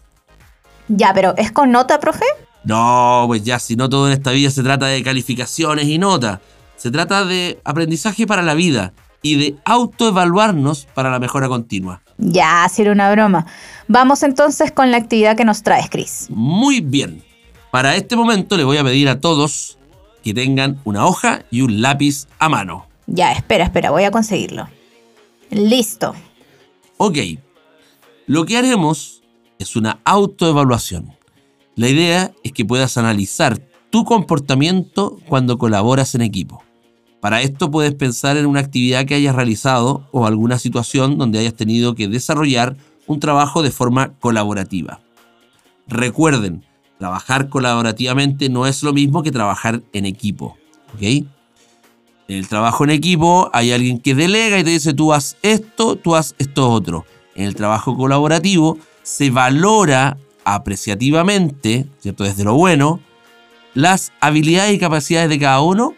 Ya, 0.89 1.13
pero 1.15 1.35
¿es 1.37 1.51
con 1.53 1.73
nota, 1.73 1.99
profe? 1.99 2.25
No, 2.65 3.25
pues 3.27 3.45
ya, 3.45 3.59
si 3.59 3.77
no 3.77 3.89
todo 3.89 4.07
en 4.09 4.13
esta 4.13 4.31
vida 4.33 4.51
se 4.51 4.63
trata 4.63 4.87
de 4.87 5.03
calificaciones 5.03 5.87
y 5.87 5.99
notas. 5.99 6.41
Se 6.77 6.91
trata 6.91 7.25
de 7.25 7.61
aprendizaje 7.65 8.27
para 8.27 8.43
la 8.43 8.55
vida 8.55 8.93
y 9.23 9.37
de 9.37 9.57
autoevaluarnos 9.65 10.87
para 10.95 11.11
la 11.11 11.19
mejora 11.19 11.49
continua. 11.49 12.03
Ya, 12.19 12.67
si 12.73 12.83
era 12.83 12.93
una 12.93 13.11
broma. 13.11 13.47
Vamos 13.89 14.23
entonces 14.23 14.73
con 14.73 14.91
la 14.91 14.97
actividad 14.97 15.37
que 15.37 15.45
nos 15.45 15.63
traes, 15.63 15.89
Chris. 15.91 16.27
Muy 16.31 16.81
bien. 16.81 17.23
Para 17.71 17.95
este 17.97 18.17
momento 18.17 18.57
le 18.57 18.65
voy 18.65 18.79
a 18.79 18.85
pedir 18.85 19.09
a 19.09 19.21
todos 19.21 19.79
que 20.23 20.35
tengan 20.35 20.81
una 20.85 21.07
hoja 21.07 21.45
y 21.51 21.61
un 21.61 21.83
lápiz 21.83 22.27
a 22.39 22.49
mano. 22.49 22.87
Ya, 23.07 23.33
espera, 23.33 23.65
espera, 23.65 23.91
voy 23.91 24.05
a 24.05 24.11
conseguirlo. 24.11 24.69
Listo. 25.51 26.15
Ok. 26.97 27.19
Lo 28.27 28.45
que 28.45 28.57
haremos 28.57 29.23
es 29.59 29.77
una 29.77 30.01
autoevaluación. 30.05 31.17
La 31.77 31.89
idea 31.89 32.33
es 32.43 32.53
que 32.53 32.65
puedas 32.65 32.97
analizar 32.97 33.59
tu 33.91 34.05
comportamiento 34.05 35.19
cuando 35.29 35.59
colaboras 35.59 36.15
en 36.15 36.23
equipo. 36.23 36.63
Para 37.27 37.43
esto 37.43 37.73
puedes 37.73 37.93
pensar 37.93 38.37
en 38.37 38.47
una 38.47 38.61
actividad 38.61 39.05
que 39.05 39.17
hayas 39.17 39.35
realizado 39.35 40.07
o 40.13 40.27
alguna 40.27 40.61
situación 40.61 41.19
donde 41.19 41.41
hayas 41.41 41.55
tenido 41.55 41.97
que 41.97 42.07
desarrollar 42.07 42.77
un 43.09 43.19
trabajo 43.19 43.65
de 43.65 43.73
forma 43.73 44.13
colaborativa. 44.21 45.01
Recuerden, 45.89 46.65
trabajar 47.01 47.49
colaborativamente 47.49 48.49
no 48.49 48.65
es 48.69 48.85
lo 48.85 48.93
mismo 48.93 49.25
que 49.25 49.33
trabajar 49.33 49.83
en 49.93 50.07
equipo. 50.07 50.57
¿ok? 50.95 51.03
En 51.03 51.27
el 52.29 52.47
trabajo 52.47 52.85
en 52.85 52.91
equipo 52.91 53.51
hay 53.53 53.73
alguien 53.73 53.99
que 53.99 54.15
delega 54.15 54.61
y 54.61 54.63
te 54.63 54.71
dice 54.71 54.95
tú 54.95 55.13
haz 55.13 55.37
esto, 55.43 55.97
tú 55.97 56.15
haz 56.15 56.37
esto 56.39 56.71
otro. 56.71 57.07
En 57.35 57.47
el 57.47 57.57
trabajo 57.57 57.97
colaborativo 57.97 58.79
se 59.03 59.31
valora 59.31 60.17
apreciativamente, 60.45 61.89
¿cierto? 61.99 62.23
Desde 62.23 62.45
lo 62.45 62.55
bueno, 62.55 63.01
las 63.75 64.13
habilidades 64.21 64.75
y 64.75 64.79
capacidades 64.79 65.29
de 65.29 65.41
cada 65.41 65.61
uno 65.61 65.97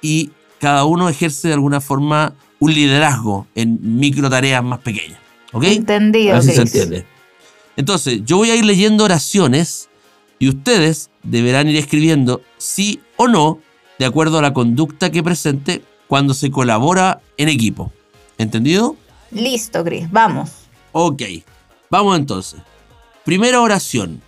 y 0.00 0.30
cada 0.60 0.84
uno 0.84 1.08
ejerce 1.08 1.48
de 1.48 1.54
alguna 1.54 1.80
forma 1.80 2.34
un 2.58 2.74
liderazgo 2.74 3.46
en 3.54 3.78
micro 3.98 4.28
tareas 4.28 4.62
más 4.62 4.78
pequeñas. 4.80 5.18
¿Ok? 5.52 5.64
Entendido. 5.64 6.32
A 6.32 6.34
ver 6.34 6.42
si 6.44 6.52
se 6.52 6.60
entiende. 6.60 7.06
Entonces, 7.76 8.20
yo 8.24 8.36
voy 8.36 8.50
a 8.50 8.56
ir 8.56 8.64
leyendo 8.64 9.04
oraciones 9.04 9.88
y 10.38 10.48
ustedes 10.48 11.10
deberán 11.22 11.68
ir 11.68 11.76
escribiendo 11.76 12.42
sí 12.58 13.00
o 13.16 13.26
no 13.26 13.58
de 13.98 14.04
acuerdo 14.04 14.38
a 14.38 14.42
la 14.42 14.52
conducta 14.52 15.10
que 15.10 15.22
presente 15.22 15.82
cuando 16.06 16.34
se 16.34 16.50
colabora 16.50 17.20
en 17.36 17.48
equipo. 17.48 17.90
¿Entendido? 18.36 18.96
Listo, 19.30 19.82
Chris, 19.82 20.10
vamos. 20.10 20.50
Ok, 20.92 21.22
vamos 21.88 22.18
entonces. 22.18 22.60
Primera 23.24 23.60
oración. 23.60 24.22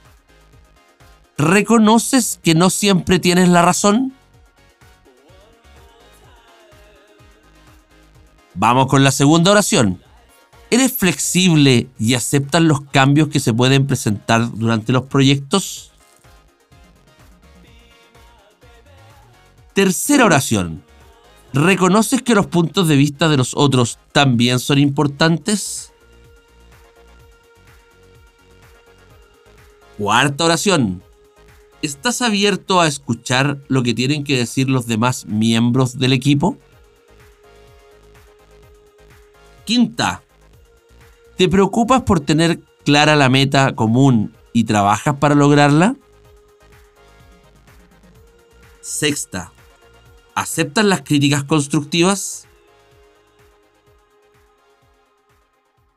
¿Reconoces 1.36 2.38
que 2.42 2.54
no 2.54 2.70
siempre 2.70 3.18
tienes 3.18 3.48
la 3.48 3.62
razón? 3.62 4.12
Vamos 8.54 8.86
con 8.86 9.02
la 9.02 9.10
segunda 9.10 9.50
oración. 9.50 10.02
¿Eres 10.70 10.92
flexible 10.96 11.88
y 11.98 12.14
aceptas 12.14 12.62
los 12.62 12.80
cambios 12.80 13.28
que 13.28 13.40
se 13.40 13.52
pueden 13.52 13.86
presentar 13.86 14.50
durante 14.52 14.92
los 14.92 15.04
proyectos? 15.04 15.92
Tercera 19.74 20.24
oración. 20.24 20.82
¿Reconoces 21.54 22.22
que 22.22 22.34
los 22.34 22.46
puntos 22.46 22.88
de 22.88 22.96
vista 22.96 23.28
de 23.28 23.36
los 23.36 23.54
otros 23.54 23.98
también 24.12 24.58
son 24.58 24.78
importantes? 24.78 25.92
Cuarta 29.98 30.44
oración. 30.44 31.02
¿Estás 31.82 32.22
abierto 32.22 32.80
a 32.80 32.86
escuchar 32.86 33.62
lo 33.68 33.82
que 33.82 33.92
tienen 33.92 34.24
que 34.24 34.38
decir 34.38 34.70
los 34.70 34.86
demás 34.86 35.26
miembros 35.26 35.98
del 35.98 36.12
equipo? 36.12 36.56
Quinta. 39.64 40.22
¿Te 41.36 41.48
preocupas 41.48 42.02
por 42.02 42.20
tener 42.20 42.60
clara 42.84 43.16
la 43.16 43.28
meta 43.28 43.74
común 43.74 44.34
y 44.52 44.64
trabajas 44.64 45.16
para 45.16 45.34
lograrla? 45.34 45.96
Sexta. 48.80 49.52
¿Aceptas 50.34 50.84
las 50.84 51.02
críticas 51.02 51.44
constructivas? 51.44 52.46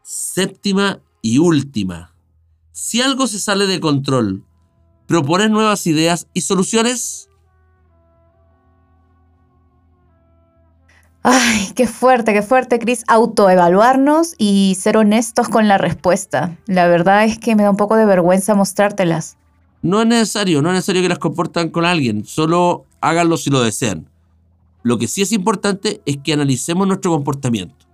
Séptima 0.04 0.99
y 1.21 1.39
última. 1.39 2.13
Si 2.71 3.01
algo 3.01 3.25
se 3.25 3.39
sale 3.39 3.65
de 3.65 3.80
control, 3.80 4.43
¿propones 5.08 5.49
nuevas 5.49 5.88
ideas 5.88 6.28
y 6.34 6.41
soluciones? 6.41 7.30
Ay, 11.28 11.72
qué 11.74 11.88
fuerte, 11.88 12.34
qué 12.34 12.44
fuerte, 12.44 12.78
Chris. 12.78 13.04
Autoevaluarnos 13.08 14.36
y 14.38 14.78
ser 14.80 14.96
honestos 14.96 15.50
con 15.50 15.68
la 15.68 15.80
respuesta. 15.80 16.56
La 16.68 16.88
verdad 16.88 17.26
es 17.26 17.40
que 17.40 17.56
me 17.56 17.64
da 17.64 17.72
un 17.72 17.78
poco 17.78 17.96
de 17.96 18.06
vergüenza 18.06 18.54
mostrártelas. 18.54 19.36
No 19.82 20.02
es 20.02 20.08
necesario, 20.08 20.62
no 20.62 20.70
es 20.70 20.76
necesario 20.76 21.02
que 21.02 21.10
las 21.10 21.18
comportan 21.18 21.70
con 21.70 21.84
alguien, 21.84 22.26
solo 22.26 22.86
háganlo 23.02 23.38
si 23.38 23.50
lo 23.50 23.64
desean. 23.64 24.08
Lo 24.84 25.00
que 25.00 25.08
sí 25.08 25.24
es 25.24 25.32
importante 25.32 26.00
es 26.06 26.18
que 26.18 26.34
analicemos 26.34 26.86
nuestro 26.86 27.10
comportamiento. 27.10 27.88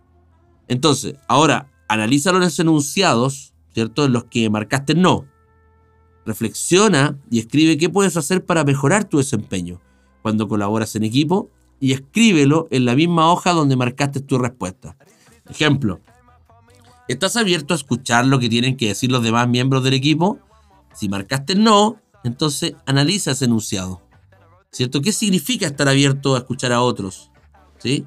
Entonces, 0.68 1.16
ahora, 1.30 1.70
analiza 1.88 2.34
los 2.34 2.60
enunciados, 2.60 3.54
¿cierto? 3.74 4.04
En 4.04 4.12
los 4.12 4.26
que 4.26 4.50
marcaste 4.50 4.94
no. 4.94 5.24
Reflexiona 6.26 7.18
y 7.30 7.40
escribe 7.40 7.78
qué 7.78 7.88
puedes 7.88 8.18
hacer 8.18 8.44
para 8.44 8.66
mejorar 8.66 9.06
tu 9.06 9.20
desempeño 9.20 9.80
cuando 10.22 10.50
colaboras 10.50 10.98
en 10.98 11.06
equipo 11.06 11.50
y 11.82 11.94
escríbelo 11.94 12.68
en 12.70 12.86
la 12.86 12.96
misma 12.96 13.30
hoja 13.30 13.52
donde 13.52 13.76
marcaste 13.76 14.22
tu 14.22 14.38
respuesta. 14.38 14.96
Ejemplo, 15.50 16.00
¿estás 17.10 17.36
abierto 17.36 17.74
a 17.74 17.78
escuchar 17.78 18.26
lo 18.28 18.40
que 18.40 18.48
tienen 18.48 18.78
que 18.78 18.90
decir 18.90 19.12
los 19.12 19.24
demás 19.24 19.50
miembros 19.50 19.84
del 19.84 19.96
equipo? 19.96 20.40
Si 20.94 21.10
marcaste 21.10 21.56
no, 21.56 22.00
entonces 22.24 22.76
analiza 22.86 23.32
ese 23.32 23.46
enunciado. 23.46 24.02
¿Cierto? 24.72 25.02
¿Qué 25.02 25.12
significa 25.12 25.66
estar 25.66 25.90
abierto 25.90 26.36
a 26.36 26.38
escuchar 26.38 26.72
a 26.72 26.82
otros? 26.82 27.32
¿Sí? 27.80 28.06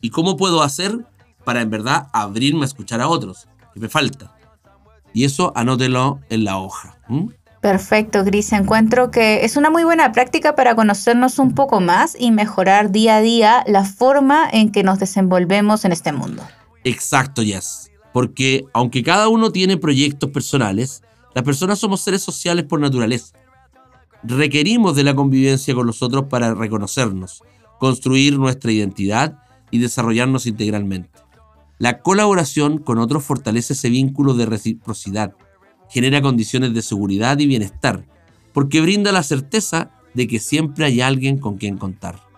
¿Y 0.00 0.10
cómo 0.10 0.38
puedo 0.38 0.62
hacer 0.62 1.06
para 1.44 1.60
en 1.60 1.70
verdad 1.70 2.08
abrirme 2.14 2.62
a 2.62 2.64
escuchar 2.64 3.02
a 3.02 3.08
otros? 3.08 3.46
Que 3.74 3.80
me 3.80 3.90
falta. 3.90 4.34
Y 5.12 5.24
eso 5.24 5.52
anótelo 5.54 6.20
en 6.30 6.44
la 6.44 6.56
hoja. 6.58 6.98
Perfecto, 7.60 8.24
Gris. 8.24 8.52
Encuentro 8.52 9.10
que 9.10 9.44
es 9.44 9.56
una 9.56 9.68
muy 9.68 9.84
buena 9.84 10.12
práctica 10.12 10.54
para 10.54 10.74
conocernos 10.74 11.38
un 11.38 11.54
poco 11.54 11.80
más 11.80 12.16
y 12.18 12.30
mejorar 12.30 12.90
día 12.90 13.16
a 13.16 13.20
día 13.20 13.64
la 13.66 13.84
forma 13.84 14.48
en 14.50 14.72
que 14.72 14.82
nos 14.82 14.98
desenvolvemos 14.98 15.84
en 15.84 15.92
este 15.92 16.12
mundo. 16.12 16.42
Exacto, 16.84 17.42
Jess. 17.42 17.90
Porque 18.14 18.64
aunque 18.72 19.02
cada 19.02 19.28
uno 19.28 19.52
tiene 19.52 19.76
proyectos 19.76 20.30
personales, 20.30 21.02
las 21.34 21.44
personas 21.44 21.78
somos 21.78 22.00
seres 22.00 22.22
sociales 22.22 22.64
por 22.64 22.80
naturaleza. 22.80 23.34
Requerimos 24.22 24.96
de 24.96 25.04
la 25.04 25.14
convivencia 25.14 25.74
con 25.74 25.86
los 25.86 26.02
otros 26.02 26.24
para 26.24 26.54
reconocernos, 26.54 27.42
construir 27.78 28.38
nuestra 28.38 28.72
identidad 28.72 29.38
y 29.70 29.78
desarrollarnos 29.78 30.46
integralmente. 30.46 31.10
La 31.78 32.00
colaboración 32.00 32.78
con 32.78 32.98
otros 32.98 33.24
fortalece 33.24 33.74
ese 33.74 33.88
vínculo 33.90 34.34
de 34.34 34.46
reciprocidad, 34.46 35.34
genera 35.90 36.22
condiciones 36.22 36.72
de 36.72 36.82
seguridad 36.82 37.38
y 37.38 37.46
bienestar, 37.46 38.04
porque 38.52 38.80
brinda 38.80 39.12
la 39.12 39.22
certeza 39.22 39.90
de 40.14 40.26
que 40.26 40.40
siempre 40.40 40.84
hay 40.84 41.00
alguien 41.00 41.38
con 41.38 41.56
quien 41.56 41.76
contar. 41.76 42.30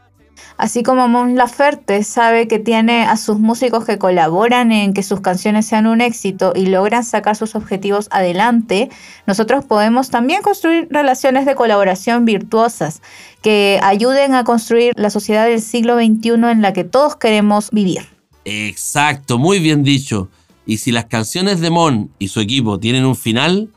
Así 0.57 0.83
como 0.83 1.09
Mon 1.09 1.35
Laferte 1.35 2.05
sabe 2.05 2.47
que 2.47 2.59
tiene 2.59 3.05
a 3.05 3.17
sus 3.17 3.39
músicos 3.39 3.85
que 3.85 3.99
colaboran 3.99 4.71
en 4.71 4.93
que 4.93 5.03
sus 5.03 5.21
canciones 5.21 5.67
sean 5.67 5.87
un 5.87 6.01
éxito 6.01 6.53
y 6.55 6.67
logran 6.67 7.05
sacar 7.05 7.37
sus 7.37 7.55
objetivos 7.55 8.09
adelante, 8.11 8.91
nosotros 9.27 9.65
podemos 9.65 10.11
también 10.11 10.43
construir 10.43 10.89
relaciones 10.91 11.47
de 11.47 11.55
colaboración 11.55 12.25
virtuosas 12.25 13.01
que 13.41 13.81
ayuden 13.83 14.35
a 14.35 14.45
construir 14.45 14.93
la 14.97 15.11
sociedad 15.11 15.47
del 15.47 15.61
siglo 15.61 15.97
XXI 15.97 16.31
en 16.51 16.63
la 16.63 16.73
que 16.73 16.85
todos 16.85 17.17
queremos 17.17 17.71
vivir. 17.71 18.07
Exacto, 18.45 19.39
muy 19.39 19.59
bien 19.59 19.83
dicho. 19.83 20.29
Y 20.67 20.79
si 20.79 20.93
las 20.93 21.07
canciones 21.07 21.61
de 21.61 21.71
Mon 21.71 22.11
y 22.19 22.29
su 22.29 22.41
equipo 22.41 22.79
tienen 22.79 23.05
un 23.05 23.17
final, 23.17 23.71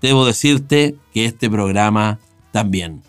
debo 0.00 0.24
decirte 0.26 0.96
que 1.12 1.24
este 1.24 1.50
programa 1.50 2.18
también. 2.52 3.02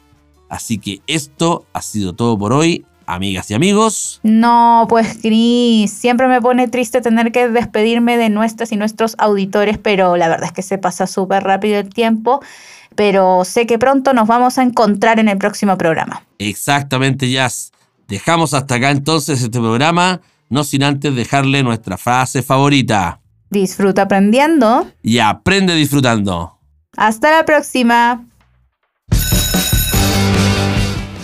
Así 0.49 0.77
que 0.77 1.01
esto 1.07 1.65
ha 1.73 1.81
sido 1.81 2.13
todo 2.13 2.37
por 2.37 2.53
hoy, 2.53 2.85
amigas 3.05 3.49
y 3.51 3.53
amigos. 3.53 4.19
No, 4.23 4.85
pues 4.89 5.17
Cris, 5.21 5.91
siempre 5.91 6.27
me 6.27 6.41
pone 6.41 6.67
triste 6.67 7.01
tener 7.01 7.31
que 7.31 7.49
despedirme 7.49 8.17
de 8.17 8.29
nuestras 8.29 8.71
y 8.71 8.77
nuestros 8.77 9.15
auditores, 9.17 9.77
pero 9.77 10.15
la 10.17 10.29
verdad 10.29 10.45
es 10.45 10.51
que 10.51 10.61
se 10.61 10.77
pasa 10.77 11.07
súper 11.07 11.43
rápido 11.43 11.79
el 11.79 11.89
tiempo. 11.89 12.41
Pero 12.95 13.43
sé 13.43 13.65
que 13.65 13.79
pronto 13.79 14.13
nos 14.13 14.27
vamos 14.27 14.59
a 14.59 14.63
encontrar 14.63 15.19
en 15.19 15.27
el 15.27 15.39
próximo 15.39 15.77
programa. 15.77 16.23
Exactamente, 16.37 17.29
Jazz. 17.29 17.71
Dejamos 18.07 18.53
hasta 18.53 18.75
acá 18.75 18.91
entonces 18.91 19.41
este 19.41 19.59
programa, 19.59 20.21
no 20.49 20.63
sin 20.63 20.83
antes 20.83 21.15
dejarle 21.15 21.63
nuestra 21.63 21.97
frase 21.97 22.43
favorita. 22.43 23.21
Disfruta 23.49 24.03
aprendiendo. 24.03 24.87
Y 25.01 25.19
aprende 25.19 25.75
disfrutando. 25.75 26.59
Hasta 26.97 27.31
la 27.31 27.45
próxima. 27.45 28.25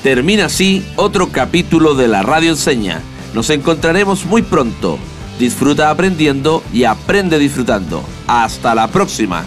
Termina 0.04 0.46
así 0.46 0.86
otro 0.96 1.30
capítulo 1.30 1.94
de 1.94 2.08
la 2.08 2.24
Radio 2.24 2.52
Enseña. 2.52 3.02
Nos 3.34 3.50
encontraremos 3.50 4.26
muy 4.26 4.42
pronto. 4.42 4.98
Disfruta 5.38 5.90
aprendiendo 5.90 6.64
y 6.74 6.86
aprende 6.86 7.38
disfrutando. 7.38 8.04
Hasta 8.28 8.76
la 8.76 8.88
próxima. 8.88 9.46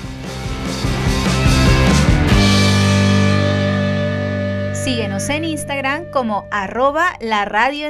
Síguenos 4.75 5.29
en 5.29 5.45
Instagram 5.45 6.11
como 6.11 6.47
arroba 6.51 7.17
la 7.21 7.45
radio 7.45 7.89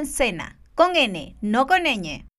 con 0.75 0.97
N, 0.97 1.37
no 1.41 1.67
con 1.67 1.83
ñ. 1.85 2.32